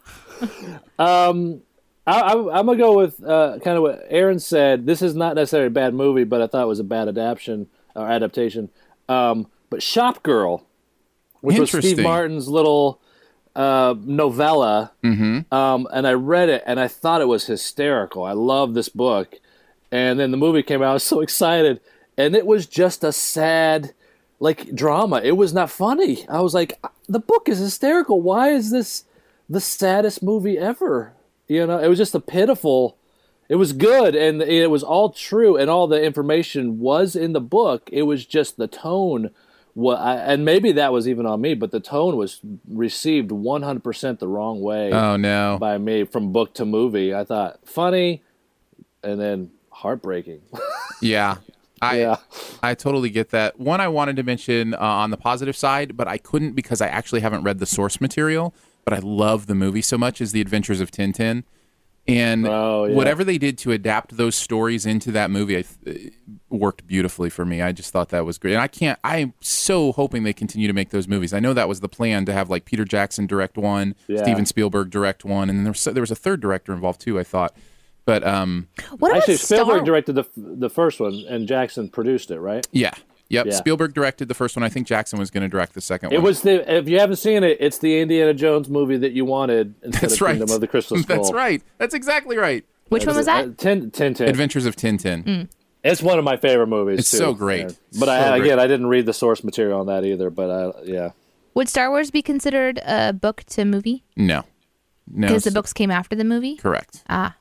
[0.98, 1.62] Um,
[2.06, 4.86] I, I, I'm gonna go with uh, kind of what Aaron said.
[4.86, 7.68] This is not necessarily a bad movie, but I thought it was a bad adaptation
[7.94, 8.70] or adaptation.
[9.08, 10.64] Um, but Shopgirl,
[11.40, 13.00] which was Steve Martin's little
[13.54, 15.52] uh, novella, Mm-hmm.
[15.54, 18.24] um, and I read it and I thought it was hysterical.
[18.24, 19.34] I love this book,
[19.90, 20.90] and then the movie came out.
[20.90, 21.80] I was so excited,
[22.16, 23.92] and it was just a sad,
[24.40, 25.20] like drama.
[25.22, 26.26] It was not funny.
[26.28, 26.78] I was like,
[27.08, 28.20] the book is hysterical.
[28.22, 29.04] Why is this
[29.48, 31.12] the saddest movie ever?
[31.48, 32.96] You know, it was just a pitiful
[33.48, 37.40] It was good, and it was all true, and all the information was in the
[37.40, 37.90] book.
[37.92, 39.30] It was just the tone,
[39.74, 44.18] wa- I- and maybe that was even on me, but the tone was received 100%
[44.18, 45.56] the wrong way Oh no.
[45.60, 47.14] by me from book to movie.
[47.14, 48.22] I thought funny,
[49.02, 50.40] and then heartbreaking.
[51.00, 51.38] Yeah.
[51.80, 52.16] I Yeah.
[52.62, 53.58] I totally get that.
[53.58, 56.86] One I wanted to mention uh, on the positive side, but I couldn't because I
[56.86, 58.54] actually haven't read the source material,
[58.84, 61.42] but I love the movie so much is The Adventures of Tintin.
[62.08, 62.94] And Oh, yeah.
[62.96, 66.12] whatever they did to adapt those stories into that movie I th- it
[66.50, 67.62] worked beautifully for me.
[67.62, 68.54] I just thought that was great.
[68.54, 71.32] And I can't I'm so hoping they continue to make those movies.
[71.32, 74.22] I know that was the plan to have like Peter Jackson direct one, Yeah.
[74.22, 77.20] Steven Spielberg direct one, and then there was there was a third director involved too,
[77.20, 77.56] I thought.
[78.04, 78.66] But um
[78.98, 79.58] What about Actually, Star?
[79.58, 82.40] Spielberg directed the the first one, and Jackson produced it.
[82.40, 82.66] Right?
[82.72, 82.94] yeah.
[83.32, 83.46] Yep.
[83.46, 83.52] Yeah.
[83.54, 84.62] Spielberg directed the first one.
[84.62, 86.24] I think Jackson was going to direct the second It one.
[86.24, 86.70] was the.
[86.76, 90.14] If you haven't seen it, it's the Indiana Jones movie that you wanted instead That's
[90.14, 90.36] of right.
[90.38, 91.16] Kingdom of the Crystal Skull.
[91.16, 91.62] That's right.
[91.78, 92.64] That's exactly right.
[92.90, 93.44] Which one was that?
[93.44, 94.28] Uh, Tintin.
[94.28, 95.48] Adventures of Tintin.
[95.82, 97.00] It's one of my favorite movies.
[97.00, 97.16] It's too.
[97.16, 97.62] so great.
[97.68, 97.98] Yeah.
[97.98, 98.58] But I, So again, great.
[98.58, 100.28] I didn't read the source material on that either.
[100.30, 101.10] But I, yeah,
[101.54, 104.04] Would Star Wars be considered a book to movie?
[104.16, 104.44] No.
[105.10, 105.26] No.
[105.28, 106.56] Because the books came after the movie.
[106.56, 107.02] Correct.
[107.08, 107.36] Ah,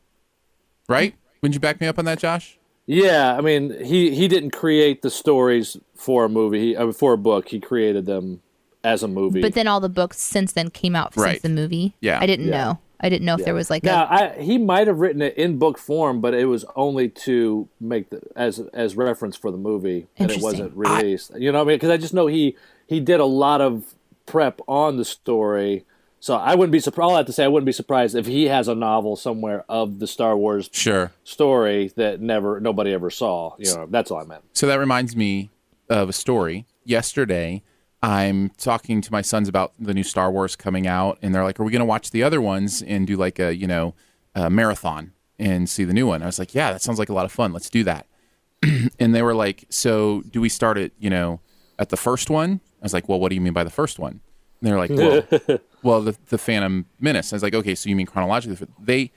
[0.89, 1.15] Right?
[1.41, 2.57] Wouldn't you back me up on that, Josh?
[2.91, 3.35] Yeah.
[3.37, 6.59] I mean, he he didn't create the stories for a movie.
[6.59, 8.41] He, uh, for a book, he created them
[8.83, 9.41] as a movie.
[9.41, 11.33] but then all the books since then came out Right.
[11.33, 11.93] since the movie.
[12.01, 12.19] Yeah.
[12.19, 12.63] I didn't Yeah.
[12.63, 12.79] know.
[13.03, 14.07] I didn't know if there was like now, a.
[14.37, 18.11] I, he might have written it in book form, but it was only to make
[18.11, 21.31] the, as as reference for the movie, and it wasn't released.
[21.35, 21.75] you know what I mean?
[21.77, 22.55] Because I just know he
[22.87, 23.95] he did a lot of
[24.27, 25.83] prep on the story.
[26.21, 27.09] So I wouldn't be surprised.
[27.09, 29.65] All I have to say, I wouldn't be surprised if he has a novel somewhere
[29.67, 31.11] of the Star Wars Sure.
[31.23, 33.55] story that never nobody ever saw.
[33.57, 34.43] You know, that's all I meant.
[34.53, 35.49] So that reminds me
[35.89, 36.65] of a story.
[36.85, 37.63] Yesterday,
[38.03, 41.59] I'm talking to my sons about the new Star Wars coming out, and they're like,
[41.59, 43.95] "Are we going to watch the other ones and do like a you know
[44.35, 47.13] a marathon and see the new one?" I was like, "Yeah, that sounds like a
[47.13, 47.51] lot of fun.
[47.51, 48.05] Let's do that."
[48.99, 51.39] and they were like, "So do we start at you know
[51.79, 53.97] at the first one?" I was like, "Well, what do you mean by the first
[53.97, 54.21] one?"
[54.61, 55.23] And they're like, "Well,
[55.83, 59.11] well, the the Phantom Menace." I was like, "Okay, so you mean chronologically?" They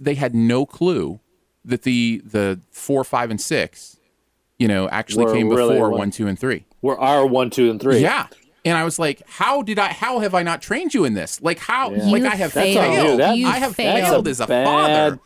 [0.00, 1.20] they had no clue
[1.64, 3.98] that the the four, five, and six,
[4.58, 6.64] you know, actually Were came really before one- one, two, and three.
[6.82, 7.98] We're R one, two, and three.
[7.98, 8.26] Yeah.
[8.64, 11.40] And I was like, how did I, how have I not trained you in this?
[11.40, 12.04] Like, how, Yeah.
[12.06, 12.76] like, You I have failed.
[12.76, 13.04] That's you.
[13.04, 13.20] failed.
[13.20, 14.00] That- You I have failed.
[14.08, 15.20] failed as a bad father.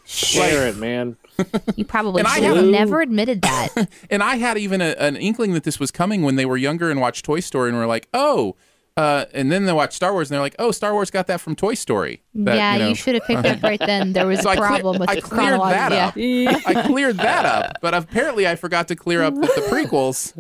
[0.50, 1.16] parent, man.
[1.76, 3.88] You probably And I should have have- never admitted that.
[4.10, 6.90] And I had even a, an inkling that this was coming when they were younger
[6.90, 8.56] and watched Toy Story and were like, oh,
[8.96, 11.40] uh, and then they watch Star Wars and they're like, oh, Star Wars got that
[11.40, 12.22] from Toy Story.
[12.34, 14.12] That, yeah, you, know- should have picked up right then.
[14.12, 16.46] There was So a I, cle- problem with I the cleared that chronology.
[16.46, 16.66] up.
[16.66, 20.34] I cleared that up, but apparently I forgot to clear up that the prequels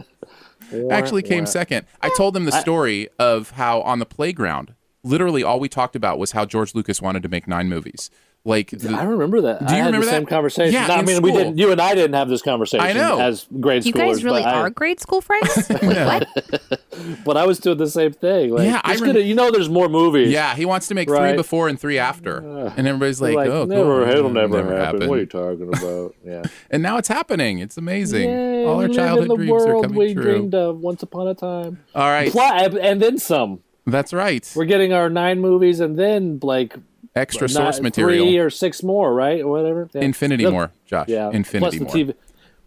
[0.90, 1.86] actually came second.
[2.02, 6.18] I told them the story of how on the playground, literally all we talked about
[6.18, 8.10] was how George Lucas wanted to make nine movies.
[8.42, 9.66] Like, the- I remember that.
[9.66, 10.30] Do you I had remember the same that?
[10.30, 10.72] conversation.
[10.72, 11.58] Yeah, No, I in mean, we didn't.
[11.58, 12.86] You and I didn't have this conversation.
[12.86, 13.20] I know.
[13.20, 13.92] as grade school.
[13.92, 13.92] Friends?
[13.92, 14.14] You schoolers.
[14.16, 15.68] guys really but I- are grade school friends?
[15.70, 16.26] Wait, what?
[17.24, 18.50] But I was doing the same thing.
[18.54, 20.30] Like, Yeah, I just rem- gonna- you know, there's more movies.
[20.30, 23.64] yeah, he wants to make three before and three after, and everybody's like, like, "Oh,
[23.66, 24.10] never, cool.
[24.14, 24.76] it'll never, happen.
[24.76, 26.14] happen." What are you talking about?
[26.24, 27.58] Yeah, And now it's happening.
[27.58, 28.28] It's amazing.
[28.30, 30.22] Yay, All our childhood in the dreams are world coming we true.
[30.22, 31.78] dreamed of once upon a time.
[31.94, 32.40] All right, Pl-
[32.78, 33.60] and then some.
[33.86, 34.50] that's right.
[34.56, 36.76] We're getting our nine movies, and then like
[37.20, 39.88] Extra not- source three or six more, right, or whatever.
[39.92, 40.02] Yeah.
[40.02, 41.08] Infinity more, Josh.
[41.08, 42.04] Yeah, Infinity plus more.
[42.06, 42.14] the TV,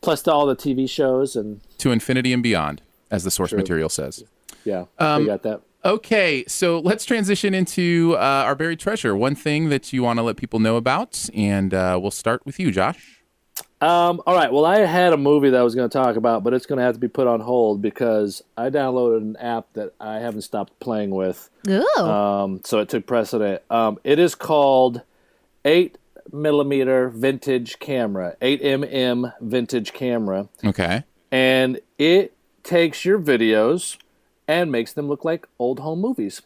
[0.01, 2.81] plus the, all the TV shows, and To infinity and beyond,
[3.11, 4.23] as the source material says.
[4.65, 5.61] yeah, Um, got that.
[5.85, 9.15] Okay, so let's transition into uh, our buried treasure.
[9.17, 12.57] One thing that you want to let people know about, and uh, we'll start with
[12.59, 13.21] you, Josh.
[13.83, 14.49] Um, all right.
[14.51, 16.77] Well, I had a movie that I was going to talk about, but it's going
[16.77, 20.43] to have to be put on hold because I downloaded an app that I haven't
[20.43, 21.49] stopped playing with.
[21.67, 21.85] Ooh.
[21.97, 23.61] Um, so it took precedent.
[23.69, 25.01] Um, it is called
[25.65, 25.97] eight
[26.31, 31.03] millimeter vintage camera, eight mm vintage camera, Okay.
[31.29, 33.97] and it takes your videos
[34.47, 36.41] and makes them look like old home movies.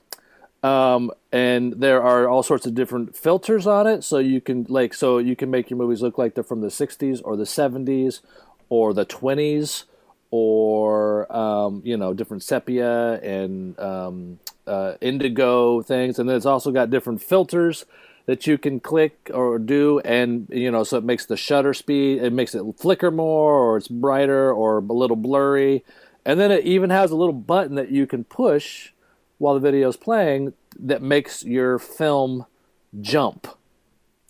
[0.63, 4.93] Um, and there are all sorts of different filters on it, so you can like
[4.93, 8.21] so you can make your movies look like they're from the '60s or the '70s
[8.69, 9.83] or the '20s
[10.31, 16.71] or um, you know different sepia and um, uh, indigo things, and then it's also
[16.71, 17.85] got different filters
[18.25, 22.21] that you can click or do, and you know so it makes the shutter speed,
[22.21, 25.85] it makes it flicker more, or it's brighter or a little blurry,
[26.25, 28.91] and then it even has a little button that you can push
[29.37, 32.45] while the video is playing that makes your film
[33.01, 33.47] jump.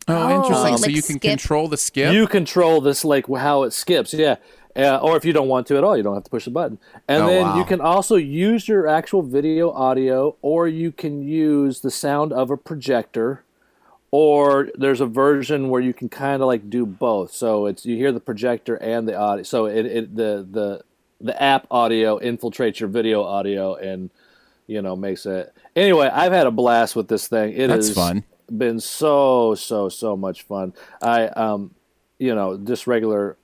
[0.08, 0.74] Oh, interesting.
[0.74, 1.22] Oh, so like you can skip.
[1.22, 2.14] control the skip.
[2.14, 4.38] You control this like how it skips, yeah.
[4.76, 6.51] Uh, or if you don't want to at all, you don't have to push the
[6.51, 6.78] button.
[7.08, 7.58] And Oh, then wow.
[7.58, 12.51] you can also use your actual video audio, or you can use the sound of
[12.51, 13.43] a projector,
[14.12, 17.34] or there's a version where you can kind of like do both.
[17.34, 19.43] So it's you hear the projector and the audio.
[19.43, 20.84] So it, it the the
[21.20, 24.12] the app audio infiltrates your video audio and
[24.68, 25.53] you know makes it.
[25.76, 27.53] Anyway, I've had a blast with this thing.
[27.53, 28.24] It That's has fun.
[28.55, 30.74] Been so so so much fun.
[31.01, 31.74] I um
[32.20, 33.38] you know just regular.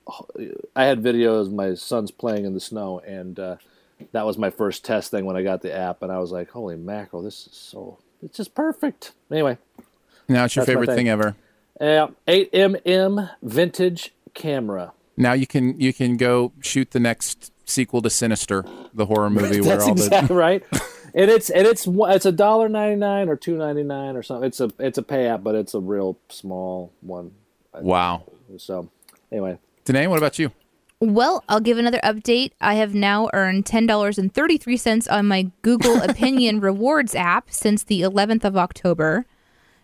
[0.76, 3.40] I had videos of my sons playing in the snow and.
[3.40, 3.56] uh
[4.12, 6.50] that was my first test thing when I got the app, and I was like,
[6.50, 9.58] "Holy mackerel, this is so it's just perfect." Anyway,
[10.28, 10.96] Now it's your favorite thing.
[10.98, 11.36] thing ever.
[11.80, 14.92] yeah, eight mm vintage camera.
[15.16, 19.62] Now you can you can go shoot the next sequel to Sinister, the horror movie
[19.62, 20.64] where That's all the exactly right.
[21.16, 24.24] And it's and it's one- it's a dollar ninety nine or two ninety nine or
[24.24, 24.48] something.
[24.48, 27.32] It's a it's a payout, but it's a real small one.
[27.74, 28.24] wow.
[28.58, 28.90] So
[29.32, 30.52] anyway, Danae, what about you?
[31.00, 32.52] Well, I'll give another update.
[32.62, 38.56] I have now earned $10.33 on my Google Opinion Rewards app since the 11th of
[38.56, 39.26] October.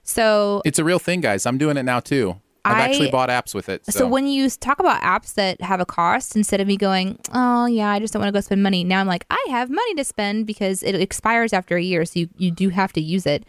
[0.02, 1.46] So, It's a real thing, guys.
[1.46, 2.40] I'm doing it now too.
[2.66, 3.86] I've I- actually bought apps with it.
[3.86, 7.20] So, so when you talk about apps that have a cost, instead of me going,
[7.34, 9.70] oh, yeah, I just don't want to go spend money, now I'm like, I have
[9.70, 12.06] money to spend because it expires after a year.
[12.06, 13.46] So you, you do have to use it.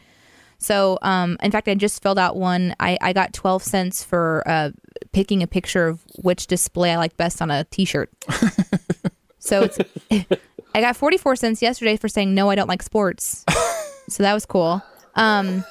[0.59, 2.77] So, um, in fact, I just filled out one.
[2.79, 4.71] I, I got 12 cents for uh,
[5.13, 8.11] picking a picture of which display I like best on a t shirt.
[9.39, 9.79] so it's,
[10.75, 13.45] I got 44 cents yesterday for saying, no, I don't like sports.
[14.09, 14.83] so that was cool.
[15.15, 15.65] Um,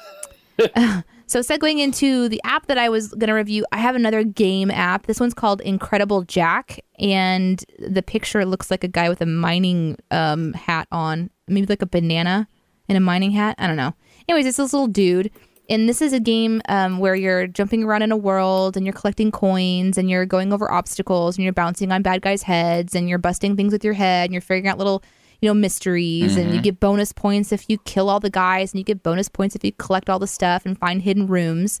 [1.30, 4.68] so segueing into the app that I was going to review, I have another game
[4.68, 5.06] app.
[5.06, 9.96] This one's called Incredible Jack, and the picture looks like a guy with a mining
[10.10, 12.48] um, hat on, maybe like a banana
[12.88, 13.54] in a mining hat.
[13.58, 13.94] I don't know.
[14.28, 15.30] Anyways, it's this little dude,
[15.68, 18.92] and this is a game um, where you're jumping around in a world and you're
[18.92, 23.08] collecting coins and you're going over obstacles and you're bouncing on bad guys' heads and
[23.08, 25.04] you're busting things with your head and you're figuring out little
[25.40, 28.78] you know mysteries and you get bonus points if you kill all the guys and
[28.78, 31.80] you get bonus points if you collect all the stuff and find hidden rooms.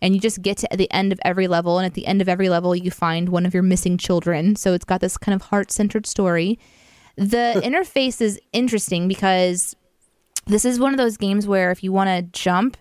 [0.00, 2.28] And you just get to the end of every level and at the end of
[2.28, 4.54] every level you find one of your missing children.
[4.54, 6.58] So it's got this kind of heart-centered story.
[7.16, 9.74] The interface is interesting because
[10.46, 12.76] this is one of those games where if you want to jump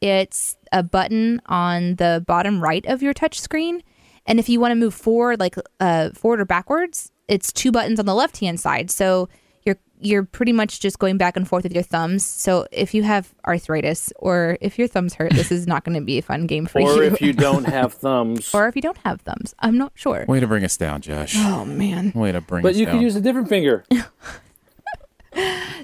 [0.00, 3.84] it's a button on the bottom right of your touch screen.
[4.26, 7.98] And if you want to move forward like uh, forward or backwards it's two buttons
[7.98, 8.90] on the left hand side.
[8.90, 9.28] So
[9.64, 13.02] you're you're pretty much just going back and forth with your thumbs so if you
[13.04, 16.46] have arthritis or if your thumbs hurt this is not going to be a fun
[16.46, 19.20] game for or you Or if you don't have thumbs, or if you don't have
[19.20, 21.34] thumbs i'm not sure way to bring us down, Josh.
[21.36, 22.96] oh man Way to bring but us you down.
[22.96, 23.84] can use a different finger.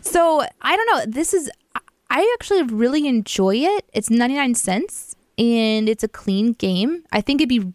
[0.03, 1.11] So I don't know.
[1.11, 1.51] This is
[2.11, 3.85] I actually really enjoy it.
[3.93, 7.05] It's 99 cents and it's a clean game.
[7.13, 7.73] I think it'd be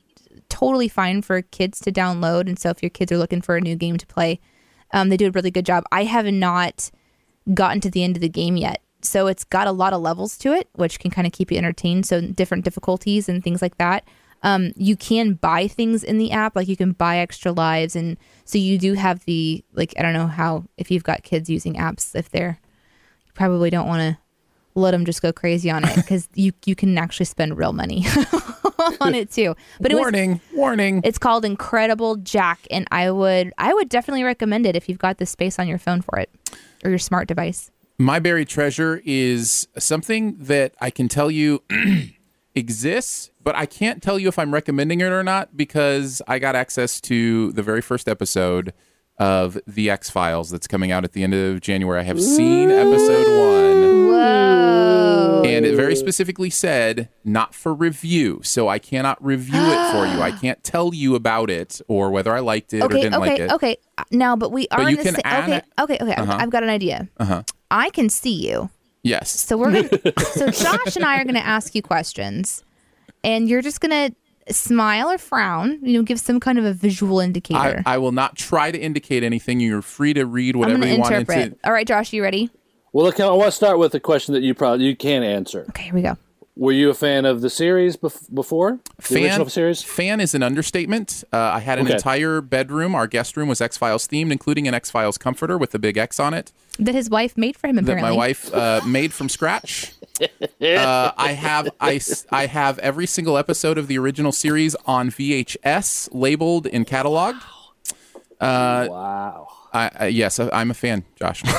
[0.49, 2.41] totally fine for kids to download.
[2.47, 4.39] And so if your kids are looking for a new game to play,
[4.93, 5.83] um, they do a really good job.
[5.91, 6.89] I have not
[7.53, 8.81] gotten to the end of the game yet.
[9.01, 11.57] So it's got a lot of levels to it, which can kind of keep you
[11.57, 12.05] entertained.
[12.05, 14.05] So different difficulties and things like that.
[14.43, 18.17] Um, you can buy things in the app, like you can buy extra lives, and
[18.43, 19.93] so you do have the like.
[19.97, 22.59] I don't know how if you've got kids using apps, if they're
[23.25, 24.17] you probably don't want to
[24.75, 28.05] let them just go crazy on it because you you can actually spend real money
[29.01, 29.55] on it too.
[29.79, 31.01] But it was, warning, warning.
[31.03, 35.17] it's called Incredible Jack, and I would I would definitely recommend it if you've got
[35.17, 36.29] the space on your phone for it
[36.83, 37.71] or your smart device.
[37.97, 41.63] My buried treasure is something that I can tell you
[42.55, 46.55] exists, but I can't tell you if I'm recommending it or not because I got
[46.55, 48.73] access to the very first episode
[49.23, 51.99] of The X Files that's coming out at the end of January.
[52.01, 54.07] I have seen episode one.
[54.09, 55.43] Whoa!
[55.45, 58.41] And it very specifically said not for review.
[58.43, 60.21] So I cannot review it for you.
[60.21, 63.39] I can't tell you about it or whether I liked it or didn't okay, like
[63.39, 63.51] it.
[63.51, 63.77] okay.
[64.11, 65.43] Now, but we are you in the can sa- add
[65.79, 66.13] okay, okay, okay.
[66.13, 66.37] I've- Uh-huh.
[66.41, 67.07] I've got an idea.
[67.17, 67.43] Uh-huh.
[67.71, 68.69] I can see you.
[69.03, 69.29] Yes.
[69.31, 69.89] So we're gonna,
[70.33, 72.63] so Josh and I are going to ask you questions,
[73.23, 74.15] and you're just going to
[74.49, 75.79] smile or frown.
[75.81, 77.83] You know, give some kind of a visual indicator.
[77.85, 79.59] I will not try to indicate anything.
[79.59, 81.39] You're free to read I'm whatever going to you want interpret.
[81.39, 81.57] into.
[81.63, 82.49] All right, Josh, you ready?
[82.91, 85.65] Well, look, I want to start with a question that you probably you can answer.
[85.69, 86.17] Okay, here we go.
[86.55, 88.79] Were you a fan of the series bef- before
[89.09, 89.81] the original series?
[89.81, 91.23] fan is an understatement.
[91.33, 91.95] Uh, I had an Okay.
[91.95, 92.93] entire bedroom.
[92.93, 95.97] Our guest room was X Files themed, including an X Files comforter with a big
[95.97, 97.77] X on it That his wife made for him.
[97.77, 99.93] that my wife uh, made from scratch.
[100.61, 105.09] Uh, I have I, s- I have every single episode of the original series on
[105.09, 107.41] VHS, labeled and cataloged.
[108.39, 109.47] Uh, Wow.
[109.73, 111.43] I, I, yes, I, I'm a fan, Josh.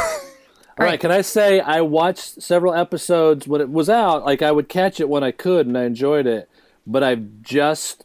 [0.79, 0.99] All right.
[0.99, 4.25] Can I say I watched several episodes when it was out?
[4.25, 6.49] Like I would catch it when I could, and I enjoyed it.
[6.87, 8.05] But I've just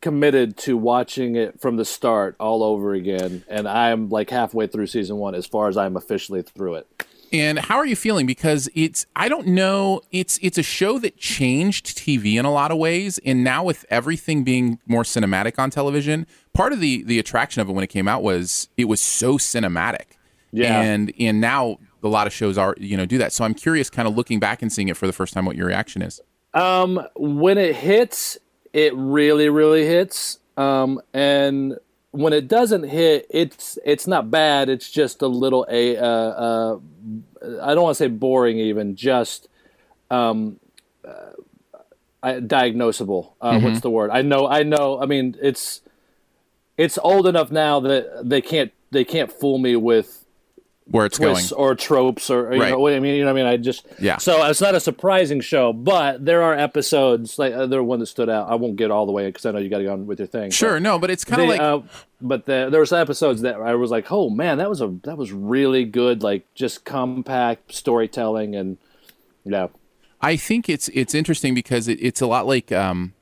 [0.00, 4.88] committed to watching it from the start all over again, and I'm like halfway through
[4.88, 7.06] season one as far as I'm officially through it.
[7.32, 8.26] And how are you feeling?
[8.26, 10.02] Because it's I don't know.
[10.10, 13.86] It's it's a show that changed TV in a lot of ways, and now with
[13.88, 17.88] everything being more cinematic on television, part of the the attraction of it when it
[17.88, 20.18] came out was it was so cinematic.
[20.52, 20.82] Yeah.
[20.82, 23.32] And and now a lot of shows are you know do that.
[23.32, 25.56] So I'm curious, kind of looking back and seeing it for the first time, what
[25.56, 26.20] your reaction is.
[26.54, 28.38] Um, when it hits,
[28.72, 30.38] it really, really hits.
[30.56, 31.78] Um, and
[32.10, 34.68] when it doesn't hit, it's it's not bad.
[34.68, 36.78] It's just a little a uh, uh,
[37.62, 39.48] I don't want to say boring, even just
[40.10, 40.60] um,
[41.04, 43.32] uh, diagnosable.
[43.40, 44.10] Uh, What's the word?
[44.10, 44.46] I know.
[44.46, 45.00] I know.
[45.00, 45.80] I mean, it's
[46.76, 50.21] it's old enough now that they can't they can't fool me with
[50.90, 51.44] Where it's going.
[51.56, 52.70] or tropes or you Right.
[52.72, 53.14] know what I mean.
[53.14, 53.52] You know what I mean?
[53.52, 54.18] I just Yeah.
[54.18, 58.06] So it's not a surprising show, but there are episodes like uh, there one that
[58.06, 58.48] stood out.
[58.50, 60.18] I won't get all the way because I know you got to go on with
[60.18, 60.50] your thing.
[60.50, 61.80] Sure, but no, but it's kind of like uh,
[62.20, 65.16] but the, there was episodes that I was like, oh man, that was a that
[65.16, 68.76] was really good, like just compact storytelling and
[69.44, 69.68] yeah.
[70.20, 73.14] I think it's it's interesting because it, it's a lot like um,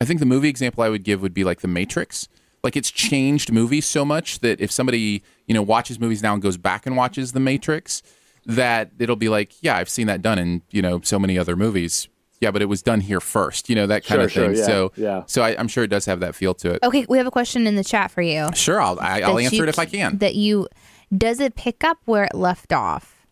[0.00, 2.28] I think the movie example I would give would be like The Matrix.
[2.64, 6.40] Like it's changed movies so much that if somebody you know watches movies now and
[6.40, 8.02] goes back and watches The Matrix,
[8.46, 11.56] that it'll be like, yeah, I've seen that done in you know so many other
[11.56, 12.06] movies.
[12.40, 13.68] Yeah, but it was done here first.
[13.68, 14.54] You know that kind Sure, of thing.
[14.54, 15.22] sure, yeah, so yeah.
[15.26, 16.82] so I, I'm sure it does have that feel to it.
[16.84, 18.48] Okay, we have a question in the chat for you.
[18.54, 20.18] Sure, I'll I, I'll answer you it if I can.
[20.18, 20.68] That you
[21.16, 23.26] does it pick up where it left off?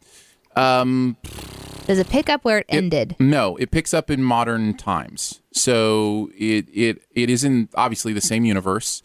[0.57, 1.17] Um,
[1.87, 3.15] Does it pick up where it, ended?
[3.21, 5.41] No, it picks up in modern times.
[5.53, 9.03] So it it it is in obviously the same universe.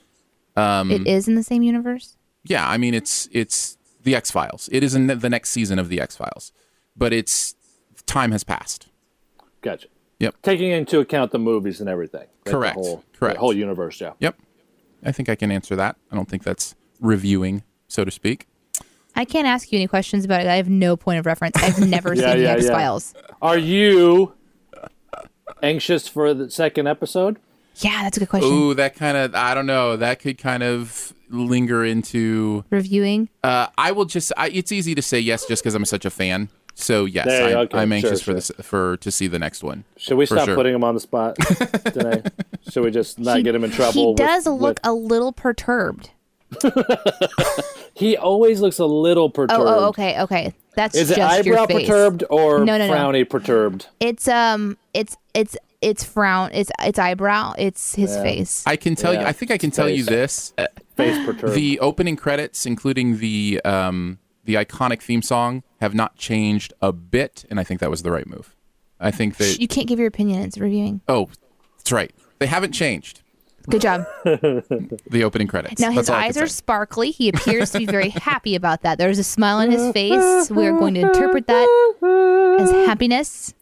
[0.56, 2.18] Um, it is in the same universe.
[2.44, 4.70] Yeah, I mean it's it's the X Files.
[4.72, 6.52] It is in the next season of the X Files,
[6.96, 7.56] but it's
[8.06, 8.88] time has passed.
[9.62, 9.88] Gotcha.
[10.20, 10.36] Yep.
[10.44, 12.22] Taking into account the movies and everything.
[12.22, 12.76] Like the Correct.
[12.76, 13.36] whole- Correct.
[13.36, 14.00] The whole universe.
[14.02, 14.14] Yeah.
[14.20, 14.38] Yep.
[15.04, 15.96] I think I can answer that.
[16.12, 18.48] I don't think that's reviewing, so to speak.
[19.16, 20.48] I can't ask you any questions about it.
[20.48, 21.58] I have no point of reference.
[21.62, 22.72] I've never Yeah, seen yeah, the X yeah.
[22.72, 23.14] Files.
[23.42, 24.34] Are you
[25.62, 27.38] anxious for the second episode?
[27.82, 28.52] Yeah, that's a good question.
[28.52, 29.98] Ooh, that kind of I don't know.
[29.98, 32.64] That could kind of linger into.
[32.70, 33.30] Reviewing.
[33.44, 34.32] Uh, I will just.
[34.38, 36.50] I, it's easy to say yes just because I'm such a fan.
[36.74, 39.62] So yes, There, I'm, okay, I'm anxious sure, for this for to see the next
[39.64, 39.84] one.
[39.98, 40.56] Should we stop sure.
[40.56, 41.36] putting him on the spot
[41.86, 42.24] today?
[42.70, 44.02] Should we just not He- get him in trouble?
[44.02, 46.12] He with- does with- look a little perturbed.
[47.94, 49.62] He always looks a little perturbed.
[49.62, 50.54] Oh, oh, okay, okay.
[50.76, 51.88] That's Is it just your eyebrow face.
[51.88, 52.94] perturbed or No, no, no.
[52.94, 53.88] frowny perturbed?
[54.00, 56.50] It's um, it's it's it's frown.
[56.54, 57.54] It's it's eyebrow.
[57.58, 58.24] It's his Yeah.
[58.24, 58.64] face.
[58.66, 59.20] I can tell you.
[59.22, 60.54] I think I can tell you this.
[60.58, 61.54] Uh, Face perturbed.
[61.56, 67.46] The opening credits, including the um, the iconic theme song, have not changed a bit,
[67.50, 68.56] and I think that was the right move.
[69.00, 69.60] I think that.
[69.60, 70.42] You can't give your opinion.
[70.44, 71.02] It's reviewing.
[71.08, 71.30] oh,
[71.78, 72.12] that's right.
[72.40, 73.22] They haven't changed
[73.70, 74.06] Good job.
[74.24, 75.80] the opening credits.
[75.80, 76.54] Now his That's all I eyes are say.
[76.54, 77.12] sparkly.
[77.12, 78.98] He appears to be very happy about that.
[78.98, 80.50] There's a smile on his face.
[80.52, 83.54] We are going to interpret that as happiness.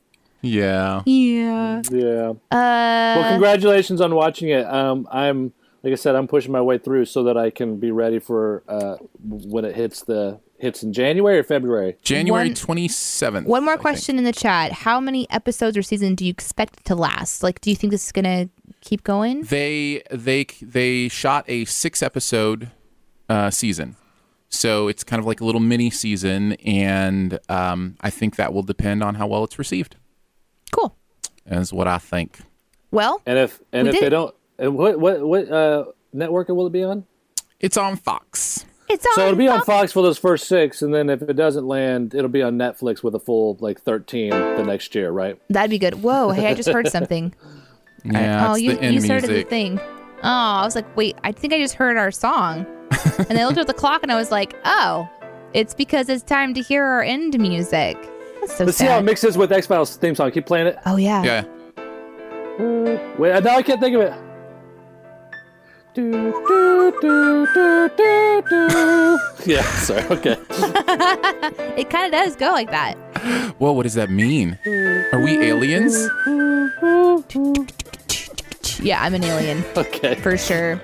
[0.42, 1.04] Yeah.
[1.06, 1.82] Yeah.
[1.92, 2.30] yeah.
[2.52, 4.66] Uh, well, congratulations on watching it.
[4.66, 7.92] Um, I'm like I said, I'm pushing my way through so that I can be
[7.92, 11.96] ready for uh, when it hits the hits in January or February.
[12.02, 13.48] January One- twenty seventh.
[13.48, 14.72] One more question in the chat.
[14.72, 17.44] How many episodes or season do you expect to last?
[17.44, 18.50] Like, do you think this is gonna
[18.82, 19.44] keep going?
[19.44, 22.72] They they they shot a six episode
[23.30, 23.96] uh, season,
[24.50, 28.64] so it's kind of like a little mini season, and um, I think that will
[28.64, 29.96] depend on how well it's received.
[30.72, 30.96] Cool.
[31.46, 32.40] That's what I think.
[32.92, 36.68] Well, And if and if did they don't, and what what what uh, network will
[36.68, 37.06] it be on?
[37.60, 38.66] It's on Fox.
[38.88, 39.12] it's on.
[39.16, 39.66] So it'll be on Fox.
[39.68, 43.04] Fox for those first six, and then if it doesn't land, it'll be on Netflix
[43.04, 45.40] with a full like thirteen the next year, right?
[45.50, 46.02] That'd be good.
[46.04, 46.30] Whoa!
[46.32, 47.34] Hey, I just heard something.
[48.06, 49.48] Yeah, oh, it's you the end you started music.
[49.48, 49.80] the thing.
[50.24, 52.66] Oh, I was like, wait, I think I just heard our song,
[53.28, 55.08] and I looked at the clock and I was like, oh,
[55.54, 57.98] it's because it's time to hear our end music.
[58.50, 60.32] That's so Let's see how it mixes with X Files theme song.
[60.32, 60.78] Keep playing it.
[60.86, 61.24] oh yeah.
[61.24, 61.44] Yeah.
[62.58, 64.14] Hmm, wait, now I can't think of it.
[65.94, 69.20] Do, do, do, do, do, do.
[69.46, 70.04] Yeah, sorry.
[70.04, 70.36] Okay.
[71.80, 72.96] It kind of does go like that.
[73.58, 74.58] Whoa, what does that mean?
[75.14, 76.10] Are we aliens?
[78.82, 79.64] Yeah, I'm an alien.
[79.76, 80.16] Okay.
[80.16, 80.82] for sure.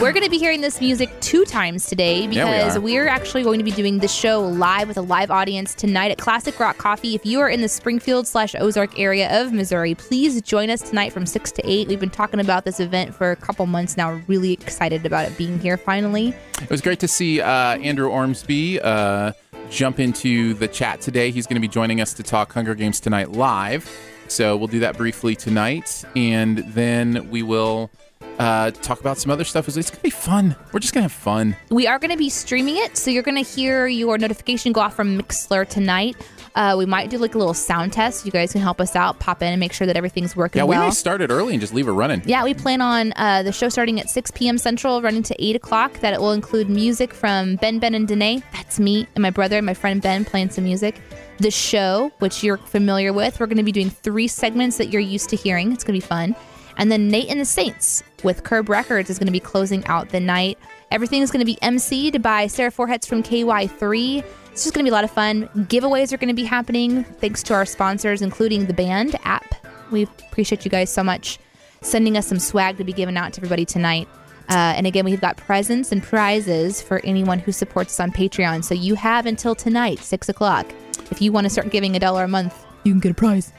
[0.00, 2.80] We're going to be hearing this music two times today Yeah, we because are.
[2.80, 6.18] we're actually going to be doing the show live with a live audience tonight at
[6.18, 7.14] Classic Rock Coffee.
[7.14, 11.12] If you are in the Springfield slash Ozark area of Missouri, please join us tonight
[11.12, 11.88] from 6 to 8.
[11.88, 14.12] We've been talking about this event for a couple months now.
[14.12, 16.34] We're really excited about it being here finally.
[16.62, 19.32] It was great to see uh, Andrew Ormsby uh,
[19.70, 21.30] jump into the chat today.
[21.30, 23.88] He's going to be joining us to talk Hunger Games tonight live.
[24.28, 27.90] So we'll do that briefly tonight, and then we will
[28.38, 29.66] uh, talk about some other stuff.
[29.68, 30.56] It's going to be fun.
[30.72, 31.56] We're just going to have fun.
[31.70, 34.80] We are going to be streaming it, so you're going to hear your notification go
[34.80, 36.16] off from Mixlr tonight.
[36.54, 38.24] Uh, we might do like a little sound test.
[38.26, 40.64] You guys can help us out, pop in and make sure that everything's working Yeah,
[40.64, 40.86] we well.
[40.86, 42.22] may start it early and just leave it running.
[42.26, 44.58] Yeah, we plan on uh, the show starting at 6 p.m.
[44.58, 46.00] Central, running to 8 o'clock.
[46.00, 48.42] That it will include music from Ben, Ben, and Danae.
[48.52, 51.00] That's me and my brother and my friend Ben playing some music.
[51.38, 55.02] The show, which you're familiar with, we're going to be doing three segments that you're
[55.02, 55.70] used to hearing.
[55.72, 56.34] It's going to be fun.
[56.76, 60.10] And then Nate and the Saints with Curb Records is going to be closing out
[60.10, 60.58] the night.
[60.90, 64.24] Everything is going to be emceed by Sarah Forhetz from KY3.
[64.52, 65.48] It's just going to be a lot of fun.
[65.68, 69.54] Giveaways are going to be happening thanks to our sponsors, including the band app.
[69.90, 71.38] We appreciate you guys so much
[71.80, 74.08] sending us some swag to be given out to everybody tonight.
[74.48, 78.64] Uh, and again, we've got presents and prizes for anyone who supports us on Patreon.
[78.64, 80.66] So you have until tonight, 6 o'clock.
[81.10, 83.52] If you want to start giving a dollar a month, you can get a prize.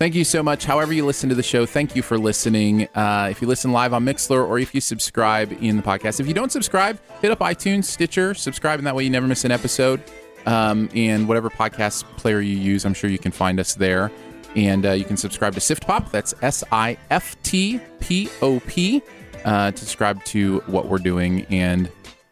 [0.00, 0.64] Thank you so much.
[0.64, 2.88] However, you listen to the show, thank you for listening.
[2.94, 6.26] Uh, if you listen live on Mixlr or if you subscribe in the podcast, if
[6.26, 9.50] you don't subscribe, hit up iTunes, Stitcher, subscribe, and that way you never miss an
[9.50, 10.02] episode.
[10.46, 14.10] Um, and whatever podcast player you use, I'm sure you can find us there.
[14.56, 16.10] And uh, you can subscribe to Sift Pop.
[16.10, 19.02] That's S I F T P O P
[19.44, 21.44] uh, to subscribe to what we're doing.
[21.50, 21.90] And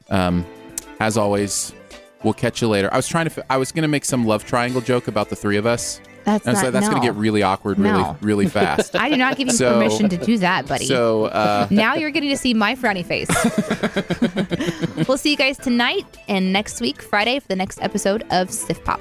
[0.09, 0.47] um,
[1.01, 1.75] as always,
[2.25, 2.89] we'll catch you later.
[2.95, 5.29] I was trying to, f- I was going to make some love triangle joke about
[5.29, 6.01] the three of us.
[6.29, 7.09] That's And not- like, that's going no.
[7.09, 8.17] to get really awkward really, No.
[8.21, 8.95] really fast.
[8.95, 10.85] I do not give you So- permission to do that, buddy.
[10.87, 13.29] So, uh, now you're getting to see my frowny face.
[15.09, 18.85] we'll see you guys tonight and next week, Friday, for the next episode of Sift
[18.85, 19.01] Pop.